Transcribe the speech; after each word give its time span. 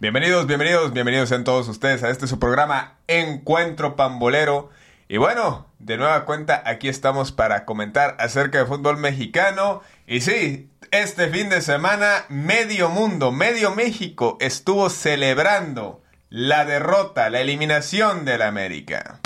Bienvenidos, 0.00 0.46
bienvenidos, 0.46 0.94
bienvenidos 0.94 1.30
en 1.30 1.44
todos 1.44 1.68
ustedes 1.68 2.02
a 2.02 2.08
este 2.08 2.26
su 2.26 2.38
programa 2.38 2.94
Encuentro 3.06 3.96
Pambolero. 3.96 4.70
Y 5.08 5.18
bueno, 5.18 5.66
de 5.78 5.98
nueva 5.98 6.24
cuenta 6.24 6.62
aquí 6.64 6.88
estamos 6.88 7.32
para 7.32 7.66
comentar 7.66 8.16
acerca 8.18 8.56
de 8.56 8.64
fútbol 8.64 8.96
mexicano. 8.96 9.82
Y 10.06 10.22
sí, 10.22 10.70
este 10.90 11.28
fin 11.28 11.50
de 11.50 11.60
semana 11.60 12.24
medio 12.30 12.88
mundo, 12.88 13.30
medio 13.30 13.74
México 13.74 14.38
estuvo 14.40 14.88
celebrando 14.88 16.02
la 16.30 16.64
derrota, 16.64 17.28
la 17.28 17.42
eliminación 17.42 18.24
del 18.24 18.40
América. 18.40 19.18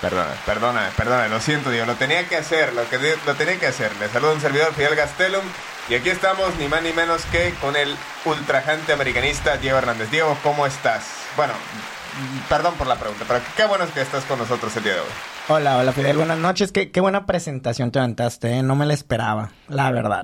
Perdona, 0.00 0.34
perdona, 0.46 0.90
perdona, 0.96 1.26
lo 1.26 1.40
siento, 1.40 1.72
Dios, 1.72 1.88
lo 1.88 1.96
tenía 1.96 2.28
que 2.28 2.36
hacer, 2.36 2.72
lo, 2.74 2.88
que, 2.88 2.98
lo 3.26 3.34
tenía 3.34 3.58
que 3.58 3.66
hacer. 3.66 3.90
Le 3.96 4.08
saludo 4.08 4.34
un 4.34 4.40
servidor 4.40 4.72
Fidel 4.74 4.94
Gastelum 4.94 5.42
y 5.90 5.94
aquí 5.96 6.08
estamos 6.08 6.54
ni 6.56 6.68
más 6.68 6.82
ni 6.82 6.92
menos 6.92 7.24
que 7.26 7.52
con 7.60 7.74
el 7.74 7.96
ultrajante 8.24 8.92
americanista 8.92 9.56
Diego 9.56 9.78
Hernández. 9.78 10.08
Diego, 10.08 10.38
¿cómo 10.44 10.64
estás? 10.64 11.04
Bueno, 11.36 11.52
perdón 12.48 12.74
por 12.74 12.86
la 12.86 12.94
pregunta, 12.94 13.24
pero 13.26 13.40
qué 13.56 13.64
bueno 13.64 13.84
es 13.84 13.90
que 13.90 14.00
estás 14.00 14.24
con 14.24 14.38
nosotros 14.38 14.76
el 14.76 14.84
día 14.84 14.94
de 14.94 15.00
hoy. 15.00 15.06
Hola, 15.48 15.78
hola 15.78 15.92
Fidel, 15.92 16.16
buenas 16.16 16.38
noches. 16.38 16.70
Qué, 16.70 16.92
qué 16.92 17.00
buena 17.00 17.26
presentación 17.26 17.90
te 17.90 17.98
aventaste, 17.98 18.52
¿eh? 18.52 18.62
no 18.62 18.76
me 18.76 18.86
la 18.86 18.94
esperaba, 18.94 19.50
la 19.66 19.90
verdad. 19.90 20.22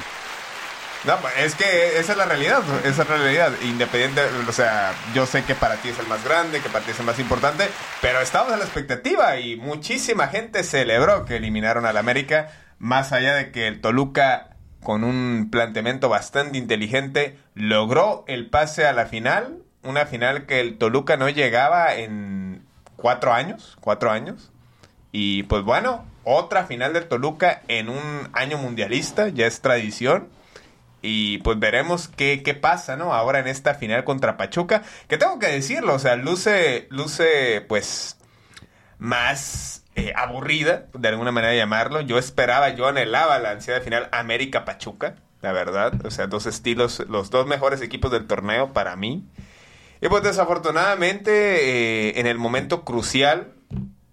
No, 1.02 1.16
pues, 1.16 1.34
es 1.38 1.57
que 1.57 1.98
esa 1.98 2.12
es 2.12 2.19
la 2.19 2.27
realidad, 2.27 2.62
esa 2.85 3.02
es 3.02 3.09
la 3.09 3.16
realidad. 3.16 3.51
Independiente, 3.62 4.23
o 4.48 4.52
sea, 4.52 4.93
yo 5.15 5.27
sé 5.27 5.43
que 5.43 5.57
para 5.57 5.74
ti 5.77 5.88
es 5.88 5.98
el 5.98 6.07
más 6.07 6.23
grande, 6.23 6.60
que 6.60 6.69
para 6.69 6.85
ti 6.85 6.93
es 6.93 7.01
el 7.01 7.07
más 7.07 7.19
importante, 7.19 7.69
pero 8.01 8.21
estamos 8.21 8.52
en 8.52 8.60
la 8.60 8.65
expectativa 8.65 9.37
y 9.41 9.57
muchísima 9.57 10.29
gente 10.29 10.62
celebró 10.62 11.24
que 11.24 11.37
eliminaron 11.37 11.87
al 11.87 11.96
América, 11.96 12.52
más 12.79 13.12
allá 13.12 13.35
de 13.35 13.51
que 13.51 13.66
el 13.66 13.80
Toluca, 13.80 14.55
con 14.87 15.03
un 15.03 15.49
planteamiento 15.51 16.09
bastante 16.09 16.59
inteligente, 16.59 17.37
logró 17.55 18.23
el 18.29 18.49
pase 18.49 18.87
a 18.87 18.93
la 18.93 19.07
final, 19.07 19.65
una 19.83 20.07
final 20.07 20.47
que 20.47 20.60
el 20.60 20.79
Toluca 20.79 21.16
no 21.16 21.29
llegaba 21.29 21.97
en 21.97 22.65
cuatro 22.95 23.33
años, 23.33 23.77
cuatro 23.80 24.13
años. 24.13 24.52
Y 25.10 25.43
pues 25.43 25.65
bueno, 25.65 26.05
otra 26.23 26.66
final 26.66 26.93
del 26.93 27.09
Toluca 27.09 27.63
en 27.66 27.88
un 27.88 28.29
año 28.33 28.59
mundialista, 28.59 29.27
ya 29.29 29.49
es 29.49 29.60
tradición. 29.60 30.29
Y 31.03 31.38
pues 31.38 31.59
veremos 31.59 32.07
qué, 32.07 32.45
qué 32.45 32.55
pasa, 32.55 32.97
¿no? 32.97 33.13
Ahora 33.13 33.41
en 33.41 33.49
esta 33.49 33.75
final 33.75 34.05
contra 34.05 34.37
Pachuca. 34.37 34.85
Que 35.09 35.19
tengo 35.19 35.41
que 35.41 35.49
decirlo, 35.49 35.95
o 35.95 35.99
sea, 35.99 36.15
luce, 36.15 36.87
luce 36.91 37.60
pues 37.66 38.19
más 39.01 39.82
eh, 39.97 40.13
aburrida, 40.15 40.87
de 40.93 41.09
alguna 41.09 41.33
manera 41.33 41.55
llamarlo. 41.55 42.02
Yo 42.02 42.19
esperaba, 42.19 42.69
yo 42.69 42.87
anhelaba 42.87 43.39
la 43.39 43.51
ansiedad 43.51 43.83
final 43.83 44.09
América-Pachuca, 44.13 45.16
la 45.41 45.53
verdad. 45.53 46.05
O 46.05 46.11
sea, 46.11 46.27
dos 46.27 46.45
estilos, 46.47 47.03
los 47.09 47.30
dos 47.30 47.47
mejores 47.47 47.80
equipos 47.80 48.13
del 48.13 48.27
torneo 48.27 48.75
para 48.75 48.95
mí. 48.95 49.25
Y 50.03 50.09
pues 50.09 50.23
desafortunadamente, 50.23 52.11
eh, 52.11 52.21
en 52.21 52.27
el 52.27 52.37
momento 52.37 52.85
crucial, 52.85 53.55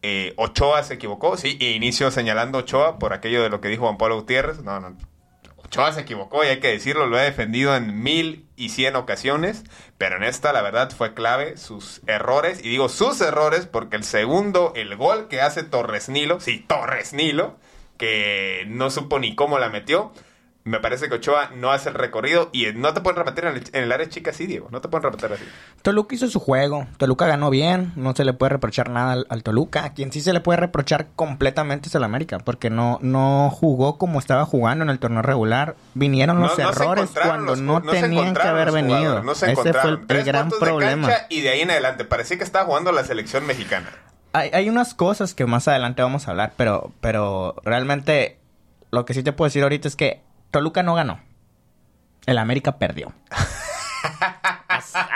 eh, 0.01 0.33
Ochoa 0.37 0.83
se 0.83 0.93
equivocó, 0.93 1.35
sí, 1.35 1.57
e 1.59 1.71
inicio 1.71 2.11
señalando 2.11 2.59
Ochoa 2.59 2.97
por 2.97 3.11
aquello 3.11 3.43
de 3.43 3.49
lo 3.49 3.59
que 3.59 3.67
dijo 3.67 3.83
Juan 3.83 3.97
Pablo 3.97 4.15
Gutiérrez. 4.15 4.63
No, 4.63 4.79
no, 4.79 4.95
Ochoa 5.73 5.91
se 5.91 6.01
equivocó 6.01 6.43
y 6.43 6.49
hay 6.49 6.59
que 6.59 6.67
decirlo, 6.67 7.07
lo 7.07 7.19
he 7.19 7.23
defendido 7.23 7.75
en 7.75 8.03
mil 8.03 8.45
y 8.55 8.69
cien 8.69 8.95
ocasiones, 8.95 9.63
pero 9.97 10.17
en 10.17 10.23
esta 10.23 10.53
la 10.53 10.61
verdad 10.61 10.91
fue 10.95 11.15
clave 11.15 11.57
sus 11.57 12.01
errores, 12.05 12.59
y 12.63 12.69
digo 12.69 12.89
sus 12.89 13.19
errores 13.21 13.65
porque 13.65 13.95
el 13.95 14.03
segundo, 14.03 14.73
el 14.75 14.95
gol 14.95 15.27
que 15.29 15.41
hace 15.41 15.63
Torres 15.63 16.09
Nilo, 16.09 16.39
sí, 16.39 16.63
Torres 16.67 17.13
Nilo, 17.13 17.57
que 17.97 18.65
no 18.67 18.91
supo 18.91 19.17
ni 19.17 19.33
cómo 19.33 19.57
la 19.57 19.69
metió, 19.69 20.13
me 20.65 20.79
parece 20.79 21.09
que 21.09 21.15
Ochoa 21.15 21.49
no 21.55 21.71
hace 21.71 21.89
el 21.89 21.95
recorrido 21.95 22.49
y 22.53 22.67
no 22.73 22.93
te 22.93 23.01
pueden 23.01 23.17
repetir 23.17 23.45
en 23.45 23.57
el, 23.57 23.63
en 23.73 23.83
el 23.83 23.91
área 23.91 24.07
chica 24.07 24.31
así, 24.31 24.47
Diego. 24.47 24.69
No 24.71 24.79
te 24.79 24.87
pueden 24.87 25.03
repetir 25.03 25.33
así. 25.33 25.43
Toluca 25.81 26.15
hizo 26.15 26.29
su 26.29 26.39
juego. 26.39 26.87
Toluca 26.97 27.27
ganó 27.27 27.49
bien. 27.49 27.91
No 27.97 28.15
se 28.15 28.23
le 28.23 28.31
puede 28.31 28.51
reprochar 28.51 28.89
nada 28.89 29.11
al, 29.11 29.27
al, 29.29 29.43
Toluca. 29.43 29.83
A 29.83 29.93
quien 29.93 30.13
sí 30.13 30.21
se 30.21 30.31
le 30.31 30.39
puede 30.39 30.57
reprochar 30.57 31.07
completamente 31.17 31.89
es 31.89 31.95
el 31.95 32.03
América. 32.03 32.37
Porque 32.39 32.69
no, 32.69 32.97
no 33.01 33.49
jugó 33.49 33.97
como 33.97 34.19
estaba 34.19 34.45
jugando 34.45 34.85
en 34.85 34.89
el 34.89 34.99
torneo 34.99 35.21
regular. 35.21 35.75
Vinieron 35.95 36.39
los 36.39 36.57
no, 36.57 36.69
errores 36.69 37.09
cuando 37.11 37.55
los, 37.55 37.59
no, 37.59 37.81
tenían 37.81 38.33
que 38.33 38.47
haber 38.47 38.71
venido. 38.71 39.21
Ese 39.33 39.73
fue 39.73 39.89
el, 39.89 39.99
el 40.07 40.23
gran 40.23 40.49
problema. 40.49 41.09
De 41.09 41.15
y 41.27 41.41
de 41.41 41.49
ahí 41.49 41.61
en 41.61 41.71
adelante. 41.71 42.05
Parecía 42.05 42.37
que 42.37 42.43
estaba 42.45 42.65
jugando 42.65 42.93
la 42.93 43.03
selección 43.03 43.45
mexicana. 43.45 43.89
Hay, 44.31 44.49
hay 44.53 44.69
unas 44.69 44.93
cosas 44.93 45.33
que 45.33 45.45
más 45.45 45.67
adelante 45.67 46.01
vamos 46.01 46.29
a 46.29 46.31
hablar. 46.31 46.53
Pero, 46.55 46.93
pero 47.01 47.55
realmente 47.65 48.39
lo 48.91 49.03
que 49.03 49.13
sí 49.13 49.23
te 49.23 49.33
puedo 49.33 49.47
decir 49.47 49.63
ahorita 49.63 49.89
es 49.89 49.97
que 49.97 50.21
Toluca 50.53 50.83
no 50.83 50.93
ganó. 50.93 51.19
El 52.27 52.37
América 52.37 52.77
perdió. 52.77 53.11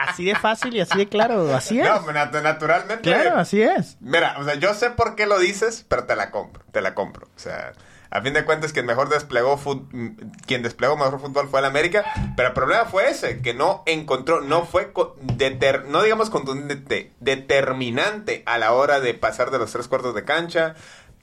así 0.08 0.26
de 0.26 0.34
fácil 0.34 0.76
y 0.76 0.82
así 0.82 0.98
de 0.98 1.08
claro, 1.08 1.56
así 1.56 1.80
es. 1.80 1.88
No, 1.88 2.12
nat 2.12 2.34
naturalmente. 2.42 3.04
Claro, 3.04 3.38
así 3.38 3.62
es. 3.62 3.98
Mira, 4.00 4.36
o 4.40 4.44
sea, 4.44 4.56
yo 4.56 4.74
sé 4.74 4.90
por 4.90 5.16
qué 5.16 5.28
lo 5.28 5.38
dices, 5.38 5.86
pero 5.88 6.06
te 6.06 6.16
la 6.16 6.32
compro, 6.32 6.64
te 6.72 6.82
la 6.82 6.96
compro. 6.96 7.28
O 7.36 7.40
sea, 7.40 7.74
a 8.10 8.22
fin 8.22 8.34
de 8.34 8.46
cuentas 8.46 8.74
quien 8.74 8.88
mejor 8.88 9.10
desplegó 9.10 9.60
quien 10.48 10.64
desplegó 10.64 10.98
mejor 10.98 11.20
fútbol 11.20 11.50
fue 11.50 11.60
el 11.60 11.66
América, 11.68 12.04
pero 12.36 12.48
el 12.48 12.56
problema 12.56 12.86
fue 12.86 13.08
ese, 13.12 13.40
que 13.44 13.54
no 13.54 13.84
encontró, 13.86 14.42
no 14.42 14.66
fue 14.66 14.92
no 15.86 16.02
digamos 16.02 16.32
contundente, 16.32 17.14
determinante 17.20 18.42
a 18.48 18.58
la 18.58 18.74
hora 18.74 19.00
de 19.02 19.14
pasar 19.14 19.52
de 19.52 19.60
los 19.60 19.72
tres 19.72 19.88
cuartos 19.88 20.16
de 20.16 20.24
cancha, 20.24 20.74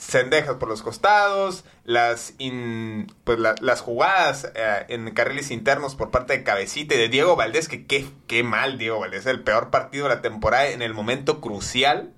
cendejas 0.04 0.56
por 0.56 0.68
los 0.68 0.82
costados, 0.82 1.64
las 1.84 2.34
in, 2.38 3.12
pues 3.24 3.38
la, 3.38 3.54
las 3.60 3.80
jugadas 3.80 4.50
eh, 4.54 4.84
en 4.88 5.10
carriles 5.12 5.50
internos 5.50 5.94
por 5.94 6.10
parte 6.10 6.36
de 6.36 6.44
Cabecita 6.44 6.94
y 6.94 6.98
de 6.98 7.08
Diego 7.08 7.36
Valdés, 7.36 7.68
que 7.68 7.86
qué, 7.86 8.06
qué 8.26 8.42
mal 8.42 8.78
Diego 8.78 9.00
Valdés, 9.00 9.26
el 9.26 9.42
peor 9.42 9.70
partido 9.70 10.08
de 10.08 10.14
la 10.14 10.22
temporada 10.22 10.68
en 10.68 10.82
el 10.82 10.94
momento 10.94 11.40
crucial 11.40 12.12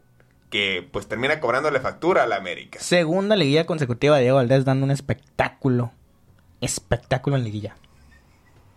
que 0.51 0.89
pues 0.93 1.09
termina 1.09 1.41
cobrándole 1.41 1.81
factura 1.81 2.25
a 2.25 2.27
la 2.27 2.37
América. 2.37 2.79
Segunda 2.81 3.37
liguilla 3.37 3.67
consecutiva 3.67 4.17
de 4.17 4.23
Diego 4.23 4.37
Valdés 4.37 4.65
dando 4.65 4.85
un 4.85 4.91
espectáculo, 4.91 5.93
espectáculo 6.61 7.37
en 7.37 7.45
liguilla. 7.45 7.77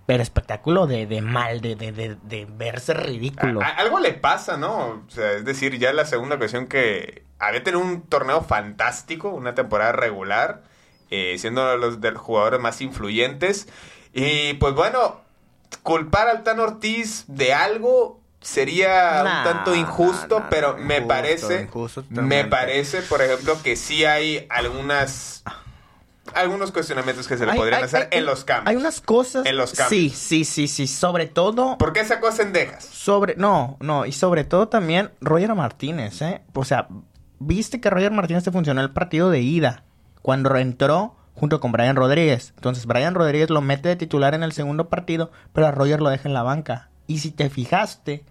Pero 0.06 0.24
espectáculo 0.24 0.88
de, 0.88 1.06
de 1.06 1.22
mal, 1.22 1.62
de, 1.62 1.76
de, 1.76 1.92
de, 1.92 2.18
de 2.24 2.48
verse 2.50 2.96
ridículo. 2.96 3.62
A, 3.62 3.68
a, 3.68 3.70
algo 3.76 4.00
le 4.00 4.14
pasa, 4.14 4.58
¿no? 4.58 5.04
O 5.08 5.10
sea, 5.10 5.34
es 5.34 5.46
decir, 5.46 5.78
ya 5.78 5.94
la 5.94 6.06
segunda 6.06 6.36
ocasión 6.36 6.66
que 6.66 7.29
había 7.40 7.64
tenido 7.64 7.84
un 7.84 8.02
torneo 8.02 8.42
fantástico, 8.42 9.30
una 9.30 9.56
temporada 9.56 9.94
regular, 9.94 10.64
eh, 11.10 11.36
siendo 11.40 11.62
uno 11.62 11.72
de 11.72 11.78
los, 11.78 12.02
de 12.02 12.12
los 12.12 12.22
jugadores 12.22 12.60
más 12.60 12.82
influyentes. 12.82 13.68
Y 14.14 14.54
pues 14.56 14.74
bueno, 14.76 15.22
culpar 15.84 16.28
al 16.28 16.44
Tan 16.44 16.60
Ortiz 16.60 17.26
de 17.28 17.54
algo 17.54 18.20
sería 18.42 19.24
nah, 19.24 19.38
un 19.38 19.44
tanto 19.44 19.76
injusto, 19.76 20.40
nah, 20.40 20.44
nah, 20.44 20.50
pero 20.50 20.78
me 20.78 20.98
injusto, 20.98 21.08
parece, 21.08 21.62
injusto 21.62 22.06
me 22.10 22.46
parece, 22.46 23.02
por 23.02 23.22
ejemplo, 23.22 23.62
que 23.62 23.76
sí 23.76 24.06
hay 24.06 24.46
algunas 24.50 25.44
algunos 26.34 26.72
cuestionamientos 26.72 27.28
que 27.28 27.38
se 27.38 27.46
le 27.46 27.54
hay, 27.54 27.58
podrían 27.58 27.80
hay, 27.80 27.86
hacer 27.86 28.08
hay, 28.12 28.20
en 28.20 28.26
los 28.26 28.44
cambios. 28.44 28.70
Hay 28.70 28.76
unas 28.76 29.02
cosas. 29.02 29.46
En 29.46 29.58
los 29.58 29.74
cambios. 29.74 29.90
Sí, 29.90 30.10
sí, 30.10 30.46
sí, 30.46 30.68
sí. 30.68 30.88
Sobre 30.88 31.26
todo. 31.26 31.78
¿Por 31.78 31.92
qué 31.94 32.06
sacó 32.06 32.32
Cendejas? 32.32 32.86
Sobre. 32.86 33.36
No, 33.36 33.78
no. 33.80 34.06
Y 34.06 34.12
sobre 34.12 34.44
todo 34.44 34.68
también 34.68 35.12
Roger 35.22 35.56
Martínez, 35.56 36.22
¿eh? 36.22 36.42
O 36.54 36.66
sea, 36.66 36.88
viste 37.40 37.82
que 37.82 37.90
Roger 37.90 38.12
Martínez 38.12 38.44
te 38.44 38.52
funcionó 38.52 38.82
el 38.82 38.92
partido 38.92 39.30
de 39.30 39.42
ida. 39.42 39.84
Cuando 40.22 40.56
entró 40.58 41.16
junto 41.40 41.60
con 41.60 41.72
Brian 41.72 41.96
Rodríguez. 41.96 42.54
Entonces, 42.56 42.86
Brian 42.86 43.16
Rodríguez 43.16 43.50
lo 43.50 43.62
mete 43.62 43.90
de 43.90 43.96
titular 43.96 44.36
en 44.36 44.44
el 44.44 44.52
segundo 44.52 44.90
partido, 44.90 45.32
pero 45.54 45.68
a 45.68 45.72
Roger 45.72 46.02
lo 46.02 46.10
deja 46.10 46.28
en 46.28 46.34
la 46.34 46.44
banca. 46.44 46.90
Y 47.08 47.20
si 47.20 47.32
te 47.32 47.50
fijaste, 47.50 48.26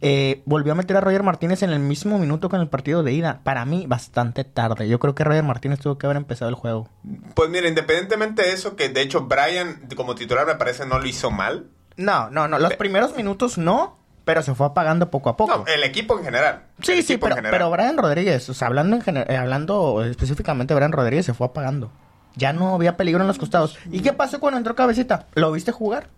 eh, 0.00 0.42
volvió 0.44 0.72
a 0.72 0.76
meter 0.76 0.96
a 0.96 1.00
Roger 1.00 1.22
Martínez 1.22 1.62
en 1.62 1.70
el 1.70 1.80
mismo 1.80 2.18
minuto 2.18 2.48
en 2.52 2.60
el 2.60 2.68
partido 2.68 3.02
de 3.02 3.12
ida. 3.12 3.40
Para 3.42 3.64
mí, 3.64 3.86
bastante 3.86 4.44
tarde. 4.44 4.88
Yo 4.88 4.98
creo 4.98 5.14
que 5.14 5.24
Roger 5.24 5.44
Martínez 5.44 5.80
tuvo 5.80 5.98
que 5.98 6.06
haber 6.06 6.18
empezado 6.18 6.48
el 6.50 6.54
juego. 6.54 6.88
Pues 7.34 7.50
mira, 7.50 7.68
independientemente 7.68 8.42
de 8.42 8.52
eso, 8.52 8.76
que 8.76 8.90
de 8.90 9.02
hecho 9.02 9.26
Brian 9.26 9.88
como 9.96 10.14
titular 10.14 10.46
me 10.46 10.56
parece 10.56 10.86
no 10.86 10.98
lo 10.98 11.06
hizo 11.06 11.30
mal. 11.30 11.68
No, 11.96 12.30
no, 12.30 12.48
no. 12.48 12.58
Los 12.58 12.70
Pe 12.70 12.76
primeros 12.76 13.16
minutos 13.16 13.56
no, 13.58 13.98
pero 14.26 14.42
se 14.42 14.56
fue 14.56 14.66
apagando 14.66 15.08
poco 15.08 15.30
a 15.30 15.36
poco. 15.36 15.58
No, 15.58 15.66
el 15.72 15.84
equipo 15.84 16.18
en 16.18 16.24
general. 16.24 16.64
Sí, 16.82 17.02
sí, 17.02 17.16
pero, 17.16 17.36
pero, 17.36 17.70
Brian 17.70 17.96
Rodríguez, 17.96 18.48
o 18.48 18.54
sea, 18.54 18.66
hablando, 18.66 18.98
en 19.06 19.16
eh, 19.16 19.36
hablando 19.36 20.04
específicamente 20.04 20.74
de 20.74 20.80
Brian 20.80 20.90
Rodríguez, 20.90 21.24
se 21.24 21.32
fue 21.32 21.46
apagando. 21.46 21.92
Ya 22.34 22.52
no 22.52 22.74
había 22.74 22.96
peligro 22.96 23.20
en 23.20 23.28
los 23.28 23.38
costados. 23.38 23.78
¿Y 23.88 24.00
qué 24.00 24.12
pasó 24.12 24.40
cuando 24.40 24.58
entró 24.58 24.74
Cabecita? 24.74 25.28
¿Lo 25.34 25.52
viste 25.52 25.70
jugar? 25.70 26.08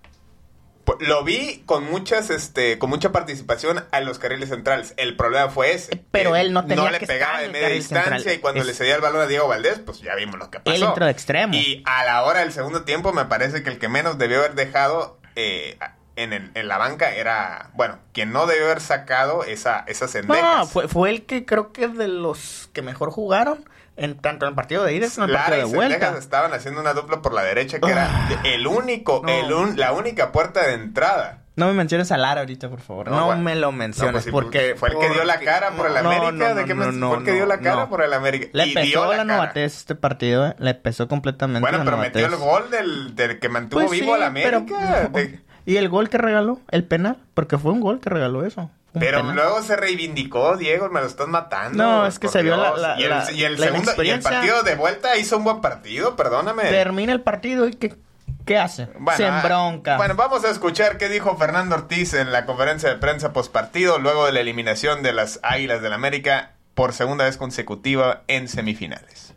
Lo 1.01 1.23
vi 1.23 1.63
con 1.67 1.85
muchas, 1.85 2.31
este, 2.31 2.79
con 2.79 2.89
mucha 2.89 3.13
participación 3.13 3.85
a 3.91 4.01
los 4.01 4.19
carriles 4.19 4.49
centrales. 4.49 4.95
El 4.97 5.15
problema 5.15 5.51
fue 5.51 5.75
ese. 5.75 6.03
Pero 6.11 6.35
él 6.35 6.55
no 6.55 6.65
tenía 6.65 6.85
No 6.85 6.91
le 6.91 7.01
que 7.01 7.07
pegaba 7.07 7.43
de 7.43 7.51
media 7.51 7.69
distancia 7.69 8.15
central. 8.15 8.35
y 8.37 8.39
cuando 8.39 8.63
es... 8.63 8.67
le 8.67 8.73
cedía 8.73 8.95
el 8.95 9.03
balón 9.03 9.21
a 9.21 9.27
Diego 9.27 9.47
Valdés, 9.49 9.81
pues 9.81 10.01
ya 10.01 10.15
vimos 10.15 10.39
lo 10.39 10.51
que 10.51 10.61
pasó. 10.61 10.75
Él 10.75 10.83
entró 10.83 11.05
de 11.05 11.11
extremo. 11.13 11.53
Y 11.53 11.83
a 11.85 12.07
la 12.07 12.25
hora 12.25 12.41
del 12.41 12.53
segundo 12.53 12.85
tiempo 12.85 13.13
me 13.13 13.27
parece 13.27 13.63
que 13.63 13.69
el 13.69 13.79
que 13.79 13.91
menos 13.91 14.17
debió 14.17 14.39
haber 14.39 14.55
dejado 14.55 15.19
eh, 15.37 15.77
en, 16.23 16.33
el, 16.33 16.51
en, 16.55 16.69
la 16.69 16.79
banca 16.79 17.11
era, 17.13 17.71
bueno, 17.75 17.99
quien 18.13 18.33
no 18.33 18.47
debió 18.47 18.67
haber 18.67 18.81
sacado 18.81 19.45
esa, 19.45 19.85
esas 19.87 20.11
cendejas. 20.13 20.43
No, 20.59 20.67
fue, 20.67 20.89
fue 20.89 21.11
el 21.11 21.25
que 21.27 21.45
creo 21.45 21.73
que 21.73 21.89
de 21.89 22.09
los 22.09 22.71
que 22.73 22.83
mejor 22.83 23.11
jugaron. 23.11 23.65
En, 24.01 24.17
tanto 24.17 24.47
en 24.47 24.51
el 24.51 24.55
partido 24.55 24.85
de 24.85 24.95
ida 24.95 25.09
como 25.13 25.25
en 25.25 25.31
el 25.31 25.37
partido 25.37 25.69
de 25.69 25.75
vuelta. 25.75 26.17
estaban 26.19 26.53
haciendo 26.55 26.81
una 26.81 26.93
dupla 26.95 27.21
por 27.21 27.35
la 27.35 27.43
derecha 27.43 27.81
que 27.81 27.91
era 27.91 28.09
el 28.45 28.65
único, 28.69 29.23
no. 29.25 29.29
el 29.29 29.53
un, 29.53 29.77
la 29.77 29.91
única 29.93 30.31
puerta 30.31 30.65
de 30.69 30.75
entrada 30.75 31.43
No 31.57 31.67
me 31.67 31.73
menciones 31.73 32.13
a 32.13 32.17
Lara 32.17 32.43
ahorita, 32.43 32.69
por 32.69 32.81
favor. 32.81 33.11
No, 33.11 33.37
me 33.37 33.57
lo 33.57 33.73
menciones, 33.73 34.13
pues 34.13 34.25
sí, 34.27 34.31
porque... 34.31 34.77
Fue 34.77 34.91
el 34.91 34.99
que 35.01 35.11
dio 35.11 35.25
la 35.25 35.41
cara 35.41 35.73
por 35.73 35.87
el 35.91 35.97
América. 35.97 36.31
no, 36.31 36.55
¿De 36.55 36.65
qué 36.65 36.75
no, 36.77 36.87
me- 36.87 36.93
no, 36.93 37.09
fue 37.09 37.19
el 37.19 37.25
que 37.25 37.33
dio 37.33 37.47
la 37.47 37.59
cara 37.59 37.89
por 37.89 38.03
el 38.05 38.13
América? 38.13 38.47
Le 38.53 38.67
Y 38.69 38.75
pesó 38.75 39.07
la, 39.07 39.11
cara. 39.17 39.25
novatez 39.25 39.77
este 39.79 39.97
partido, 39.97 40.47
¿eh? 40.47 40.55
Le 40.61 40.75
pesó 40.75 41.09
completamente 41.09 41.61
Bueno, 41.69 41.79
la 41.79 41.85
pero 41.85 41.97
metió 41.97 42.25
el 42.27 42.37
gol 42.37 42.71
del, 42.71 43.17
del 43.17 43.41
que 43.41 43.49
mantuvo 43.49 43.81
Pues 43.81 43.91
vivo 44.01 44.15
sí, 44.17 44.23
al 44.23 44.33
pero- 44.33 44.59
América. 44.59 45.09
De- 45.13 45.48
¿Y 45.69 45.77
el 45.77 45.91
gol 45.91 46.09
que 46.09 46.17
regaló? 46.17 46.61
¿El 46.71 46.85
penal? 46.85 47.19
Porque 47.35 47.59
fue 47.59 47.73
un 47.73 47.81
gol 47.81 48.01
que 48.01 48.09
regaló 48.09 48.43
eso. 48.47 48.71
Pero 48.99 49.19
penal. 49.19 49.37
luego 49.37 49.63
se 49.63 49.77
reivindicó, 49.77 50.57
Diego, 50.57 50.89
me 50.89 51.01
lo 51.01 51.07
estás 51.07 51.29
matando. 51.29 51.77
No, 51.85 52.07
es 52.07 52.19
que 52.19 52.29
se 52.29 52.43
vio 52.43 52.57
la- 52.57 52.75
la- 52.75 52.99
y 52.99 53.03
el, 53.05 53.11
la- 53.11 53.33
y 53.33 53.45
el 53.45 53.61
la 53.61 53.67
segundo, 53.67 54.03
y 54.03 54.09
el 54.09 54.21
partido 54.21 54.63
de 54.63 54.77
vuelta 54.77 55.19
hizo 55.19 55.37
un 55.37 55.45
buen 55.45 55.61
partido, 55.61 56.17
perdóname. 56.17 56.63
Termina 56.63 57.13
el 57.13 57.21
partido 57.21 57.69
y 57.69 57.75
¿qué, 57.75 57.95
qué 58.47 58.57
hace? 58.57 58.87
Bueno, 58.99 59.19
Se 59.19 59.27
ah, 59.27 59.37
embronca. 59.43 59.99
Bueno, 59.99 60.15
vamos 60.15 60.43
a 60.47 60.51
escuchar 60.51 60.97
qué 60.97 61.11
dijo 61.11 61.37
Fernando 61.37 61.75
Ortiz 61.75 62.15
en 62.15 62.33
la 62.33 62.47
conferencia 62.47 62.89
de 62.89 62.97
prensa 62.97 63.35
postpartido 63.35 63.99
luego 63.99 64.25
de 64.25 64.33
la 64.33 64.41
eliminación 64.41 65.03
de 65.03 65.13
las 65.13 65.39
Águilas 65.43 65.83
del 65.83 65.93
América 65.93 66.53
por 66.75 66.95
segunda 66.95 67.27
vez 67.27 67.37
consecutiva 67.37 68.23
en 68.27 68.49
semifinales. 68.49 69.35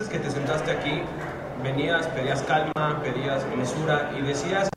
Es 0.00 0.08
que 0.08 0.18
te 0.18 0.30
sentaste 0.30 0.70
aquí, 0.70 1.00
venías, 1.66 2.06
pedías 2.08 2.42
calma, 2.42 3.02
pedías 3.02 3.44
mesura 3.56 4.12
y 4.16 4.22
decías 4.22 4.68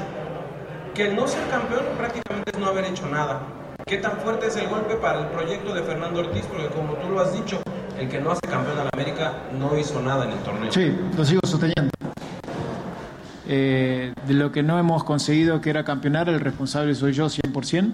que 0.95 1.07
el 1.07 1.15
no 1.15 1.27
ser 1.27 1.45
campeón 1.49 1.83
prácticamente 1.97 2.51
es 2.51 2.57
no 2.57 2.65
haber 2.65 2.85
hecho 2.85 3.07
nada. 3.07 3.41
¿Qué 3.85 3.97
tan 3.97 4.17
fuerte 4.17 4.47
es 4.47 4.55
el 4.57 4.67
golpe 4.67 4.95
para 4.95 5.19
el 5.19 5.27
proyecto 5.27 5.73
de 5.73 5.83
Fernando 5.83 6.19
Ortiz? 6.21 6.45
Porque 6.45 6.67
como 6.67 6.93
tú 6.93 7.09
lo 7.09 7.21
has 7.21 7.33
dicho, 7.33 7.61
el 7.99 8.09
que 8.09 8.19
no 8.19 8.31
hace 8.31 8.47
campeón 8.47 8.79
a 8.79 8.83
la 8.85 8.89
América 8.93 9.33
no 9.57 9.77
hizo 9.77 10.01
nada 10.01 10.25
en 10.25 10.31
el 10.31 10.39
torneo. 10.39 10.71
Sí, 10.71 10.95
lo 11.15 11.25
sigo 11.25 11.41
sosteniendo. 11.45 11.91
Eh, 13.47 14.13
de 14.27 14.33
lo 14.33 14.51
que 14.51 14.63
no 14.63 14.77
hemos 14.79 15.03
conseguido, 15.03 15.61
que 15.61 15.69
era 15.69 15.83
campeonar, 15.83 16.29
el 16.29 16.39
responsable 16.39 16.95
soy 16.95 17.13
yo 17.13 17.27
100%. 17.27 17.91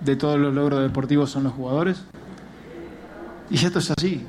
De 0.00 0.16
todos 0.16 0.38
los 0.38 0.52
logros 0.52 0.82
deportivos 0.82 1.30
son 1.30 1.44
los 1.44 1.52
jugadores. 1.52 2.02
Y 3.50 3.64
esto 3.64 3.78
es 3.80 3.90
así. 3.90 4.26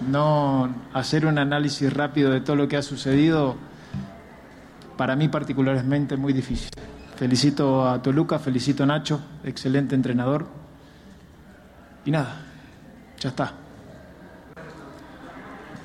No 0.00 0.74
hacer 0.92 1.26
un 1.26 1.38
análisis 1.38 1.92
rápido 1.92 2.30
de 2.30 2.40
todo 2.40 2.56
lo 2.56 2.68
que 2.68 2.76
ha 2.76 2.82
sucedido, 2.82 3.56
para 4.96 5.16
mí 5.16 5.28
particularmente 5.28 6.14
es 6.14 6.20
muy 6.20 6.32
difícil. 6.32 6.70
Felicito 7.16 7.88
a 7.88 8.02
Toluca, 8.02 8.38
felicito 8.38 8.82
a 8.82 8.86
Nacho, 8.86 9.20
excelente 9.44 9.94
entrenador. 9.94 10.46
Y 12.04 12.10
nada, 12.10 12.42
ya 13.18 13.30
está. 13.30 13.52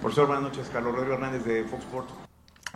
Profesor, 0.01 0.27
buenas 0.27 0.43
noches. 0.43 0.69
Carlos 0.73 0.93
Rodrigo 0.93 1.13
Hernández 1.13 1.45
de 1.45 1.63
Fox 1.63 1.83
Sports. 1.83 2.13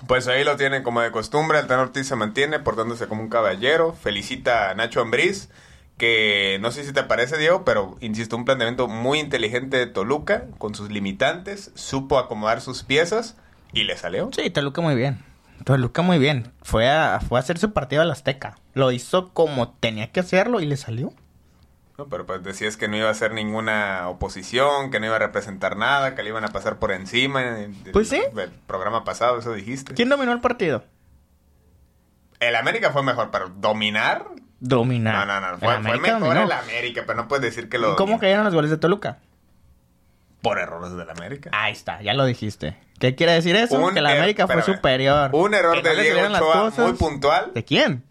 Pues 0.07 0.27
ahí 0.27 0.43
lo 0.43 0.55
tienen 0.55 0.83
como 0.83 1.01
de 1.01 1.11
costumbre, 1.11 1.59
el 1.59 1.67
Tan 1.67 1.79
Ortiz 1.79 2.07
se 2.07 2.15
mantiene 2.15 2.59
portándose 2.59 3.07
como 3.07 3.21
un 3.21 3.29
caballero, 3.29 3.93
felicita 3.93 4.69
a 4.69 4.75
Nacho 4.75 5.01
Ambriz, 5.01 5.49
que 5.97 6.57
no 6.61 6.71
sé 6.71 6.83
si 6.83 6.93
te 6.93 7.03
parece 7.03 7.37
Diego, 7.37 7.63
pero 7.63 7.97
insisto, 8.01 8.35
un 8.35 8.45
planteamiento 8.45 8.87
muy 8.87 9.19
inteligente 9.19 9.77
de 9.77 9.87
Toluca, 9.87 10.45
con 10.57 10.75
sus 10.75 10.89
limitantes, 10.89 11.71
supo 11.75 12.19
acomodar 12.19 12.61
sus 12.61 12.83
piezas 12.83 13.37
y 13.71 13.83
le 13.83 13.97
salió. 13.97 14.29
Sí, 14.33 14.49
Toluca 14.49 14.81
muy 14.81 14.95
bien. 14.95 15.19
Toluca 15.63 16.01
muy 16.01 16.19
bien. 16.19 16.51
Fue 16.63 16.89
a, 16.89 17.19
fue 17.21 17.39
a 17.39 17.41
hacer 17.41 17.57
su 17.57 17.71
partido 17.71 18.01
al 18.01 18.11
Azteca. 18.11 18.57
Lo 18.73 18.91
hizo 18.91 19.29
como 19.33 19.69
tenía 19.69 20.11
que 20.11 20.19
hacerlo 20.19 20.59
y 20.59 20.65
le 20.65 20.77
salió. 20.77 21.13
No, 21.97 22.07
pero 22.07 22.25
pues 22.25 22.43
decías 22.43 22.75
que 22.75 22.89
no 22.89 22.97
iba 22.97 23.07
a 23.07 23.11
hacer 23.11 23.33
ninguna 23.33 24.09
oposición, 24.09 24.91
que 24.91 24.99
no 24.99 25.05
iba 25.05 25.15
a 25.15 25.19
representar 25.19 25.77
nada, 25.77 26.13
que 26.13 26.23
le 26.23 26.29
iban 26.29 26.43
a 26.43 26.49
pasar 26.49 26.77
por 26.77 26.91
encima. 26.91 27.55
Pues 27.93 28.09
sí. 28.09 28.21
Del 28.33 28.51
programa 28.51 29.05
pasado, 29.05 29.39
eso 29.39 29.53
dijiste. 29.53 29.93
¿Quién 29.93 30.09
dominó 30.09 30.33
el 30.33 30.41
partido? 30.41 30.83
El 32.41 32.57
América 32.57 32.91
fue 32.91 33.01
mejor, 33.01 33.31
pero 33.31 33.47
dominar. 33.47 34.25
Dominar. 34.59 35.25
No, 35.27 35.39
no, 35.39 35.41
no. 35.41 35.53
El 35.53 35.59
Fue, 35.59 35.67
fue 35.67 35.75
América 35.75 36.19
mejor 36.19 36.37
el 36.37 36.51
América, 36.51 37.03
pero 37.05 37.17
no 37.21 37.27
puedes 37.27 37.43
decir 37.43 37.69
que 37.69 37.77
lo. 37.77 37.93
¿Y 37.93 37.95
¿Cómo 37.95 38.19
cayeron 38.19 38.45
los 38.45 38.53
goles 38.53 38.71
de 38.71 38.77
Toluca? 38.77 39.17
Por 40.41 40.59
errores 40.59 40.95
del 40.95 41.09
América. 41.09 41.49
Ahí 41.53 41.73
está, 41.73 42.01
ya 42.01 42.13
lo 42.13 42.23
dijiste. 42.25 42.77
¿Qué 42.99 43.15
quiere 43.15 43.33
decir 43.33 43.55
eso? 43.55 43.79
Un 43.79 43.93
que 43.93 44.01
la 44.01 44.11
er- 44.13 44.17
América 44.19 44.47
fue 44.47 44.61
superior. 44.61 45.31
Un 45.33 45.53
error 45.53 45.73
Que 45.75 45.81
no 45.83 45.89
de 45.89 45.95
le 45.95 46.03
Diego 46.03 46.27
Ochoa 46.33 46.71
muy 46.77 46.93
puntual. 46.93 47.51
¿De 47.53 47.63
quién? 47.65 48.03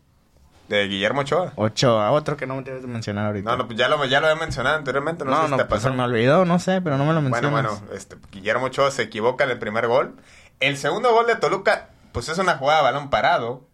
De 0.68 0.86
Guillermo 0.88 1.20
Ochoa. 1.20 1.52
Ochoa, 1.56 2.10
otro 2.10 2.36
que 2.36 2.46
no 2.46 2.56
me 2.56 2.62
debes 2.62 2.82
de 2.82 2.88
mencionar 2.88 3.26
ahorita. 3.26 3.50
No, 3.50 3.56
no, 3.56 3.66
pues 3.66 3.78
ya 3.78 3.88
lo, 3.88 4.02
ya 4.06 4.20
lo 4.20 4.26
había 4.28 4.40
mencionado 4.40 4.76
anteriormente. 4.76 5.24
No, 5.24 5.30
no, 5.30 5.36
sé 5.38 5.44
si 5.44 5.50
no, 5.52 5.56
te 5.58 5.64
pues 5.66 5.82
se 5.82 5.90
me 5.90 6.02
olvidó, 6.02 6.44
no 6.44 6.58
sé, 6.58 6.80
pero 6.80 6.96
no 6.98 7.04
me 7.04 7.12
lo 7.12 7.20
Bueno, 7.22 7.50
mencionas. 7.50 7.80
bueno, 7.80 7.94
este, 7.96 8.16
Guillermo 8.32 8.66
Ochoa 8.66 8.90
se 8.90 9.02
equivoca 9.02 9.44
en 9.44 9.50
el 9.50 9.58
primer 9.58 9.86
gol. 9.86 10.16
El 10.60 10.76
segundo 10.76 11.12
gol 11.12 11.26
de 11.26 11.36
Toluca, 11.36 11.90
pues 12.12 12.28
es 12.28 12.38
una 12.38 12.56
jugada 12.56 12.78
de 12.80 12.84
balón 12.84 13.10
parado. 13.10 13.68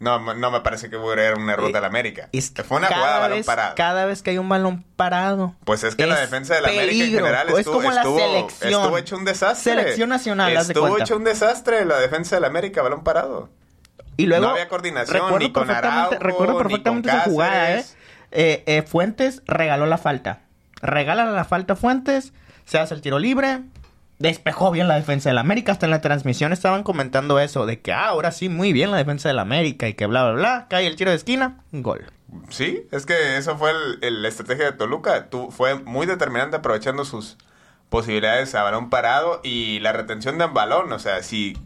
No, 0.00 0.18
no 0.34 0.50
me 0.50 0.60
parece 0.62 0.88
que 0.88 0.96
hubiera 0.96 1.36
un 1.36 1.48
error 1.50 1.68
Eh, 1.68 1.72
del 1.74 1.84
América. 1.84 2.30
Es 2.32 2.50
que 2.50 2.64
fue 2.64 2.78
una 2.78 2.86
jugada 2.88 3.14
de 3.16 3.20
balón 3.20 3.38
vez- 3.38 3.46
parado. 3.46 3.74
Cada 3.76 4.06
vez 4.06 4.22
que 4.22 4.30
hay 4.30 4.38
un 4.38 4.48
balón 4.48 4.82
parado. 4.96 5.54
Pues 5.64 5.84
es 5.84 5.94
que 5.94 6.06
la 6.06 6.18
defensa 6.18 6.54
de 6.54 6.62
la 6.62 6.68
América 6.68 7.04
en 7.04 7.10
general 7.12 7.48
Es 7.50 7.58
estuvo, 7.58 7.74
como 7.76 7.90
la 7.90 8.00
estuvo, 8.00 8.18
selección. 8.18 8.72
estuvo 8.72 8.98
hecho 8.98 9.16
un 9.18 9.24
desastre. 9.26 9.74
Selección 9.74 10.08
nacional, 10.08 10.54
de 10.54 10.60
Estuvo 10.60 10.96
hecho 10.98 11.16
un 11.16 11.24
desastre 11.24 11.84
la 11.84 11.98
defensa 11.98 12.34
de 12.36 12.40
la 12.40 12.46
América, 12.46 12.80
balón 12.80 13.04
parado. 13.04 13.50
Y 14.16 14.24
luego. 14.26 14.46
No 14.46 14.50
había 14.52 14.68
coordinación, 14.68 15.14
recuerdo 15.14 15.38
ni 15.38 15.52
con 15.52 15.66
perfectamente- 15.66 16.18
Recuerdo 16.18 16.52
ni 16.54 16.58
perfectamente 16.62 17.08
con 17.10 17.18
esa 17.18 17.24
jugada, 17.30 17.72
¿eh? 17.74 17.84
Eh, 18.32 18.62
eh, 18.66 18.82
Fuentes 18.82 19.42
regaló 19.46 19.84
la 19.86 19.98
falta. 19.98 20.40
Regala 20.80 21.26
la 21.26 21.44
falta 21.44 21.74
a 21.74 21.76
Fuentes. 21.76 22.32
Se 22.64 22.78
hace 22.78 22.94
el 22.94 23.02
tiro 23.02 23.18
libre. 23.18 23.60
Despejó 24.20 24.70
bien 24.70 24.86
la 24.86 24.96
defensa 24.96 25.30
del 25.30 25.38
América. 25.38 25.72
Hasta 25.72 25.86
en 25.86 25.90
la 25.90 26.02
transmisión 26.02 26.52
estaban 26.52 26.82
comentando 26.82 27.40
eso. 27.40 27.64
De 27.64 27.80
que 27.80 27.92
ah, 27.92 28.08
ahora 28.08 28.32
sí, 28.32 28.50
muy 28.50 28.74
bien 28.74 28.90
la 28.90 28.98
defensa 28.98 29.30
del 29.30 29.38
América. 29.38 29.88
Y 29.88 29.94
que 29.94 30.04
bla, 30.04 30.24
bla, 30.24 30.32
bla. 30.32 30.66
Cae 30.68 30.86
el 30.86 30.96
tiro 30.96 31.10
de 31.10 31.16
esquina. 31.16 31.64
Gol. 31.72 32.04
Sí, 32.50 32.86
es 32.92 33.06
que 33.06 33.38
eso 33.38 33.56
fue 33.56 33.72
la 34.02 34.28
estrategia 34.28 34.66
de 34.66 34.72
Toluca. 34.72 35.28
Fue 35.48 35.74
muy 35.76 36.06
determinante 36.06 36.56
aprovechando 36.56 37.06
sus 37.06 37.38
posibilidades 37.88 38.54
a 38.54 38.62
balón 38.62 38.90
parado 38.90 39.40
y 39.42 39.80
la 39.80 39.94
retención 39.94 40.36
de 40.36 40.44
balón. 40.46 40.92
O 40.92 40.98
sea, 40.98 41.22
si, 41.22 41.56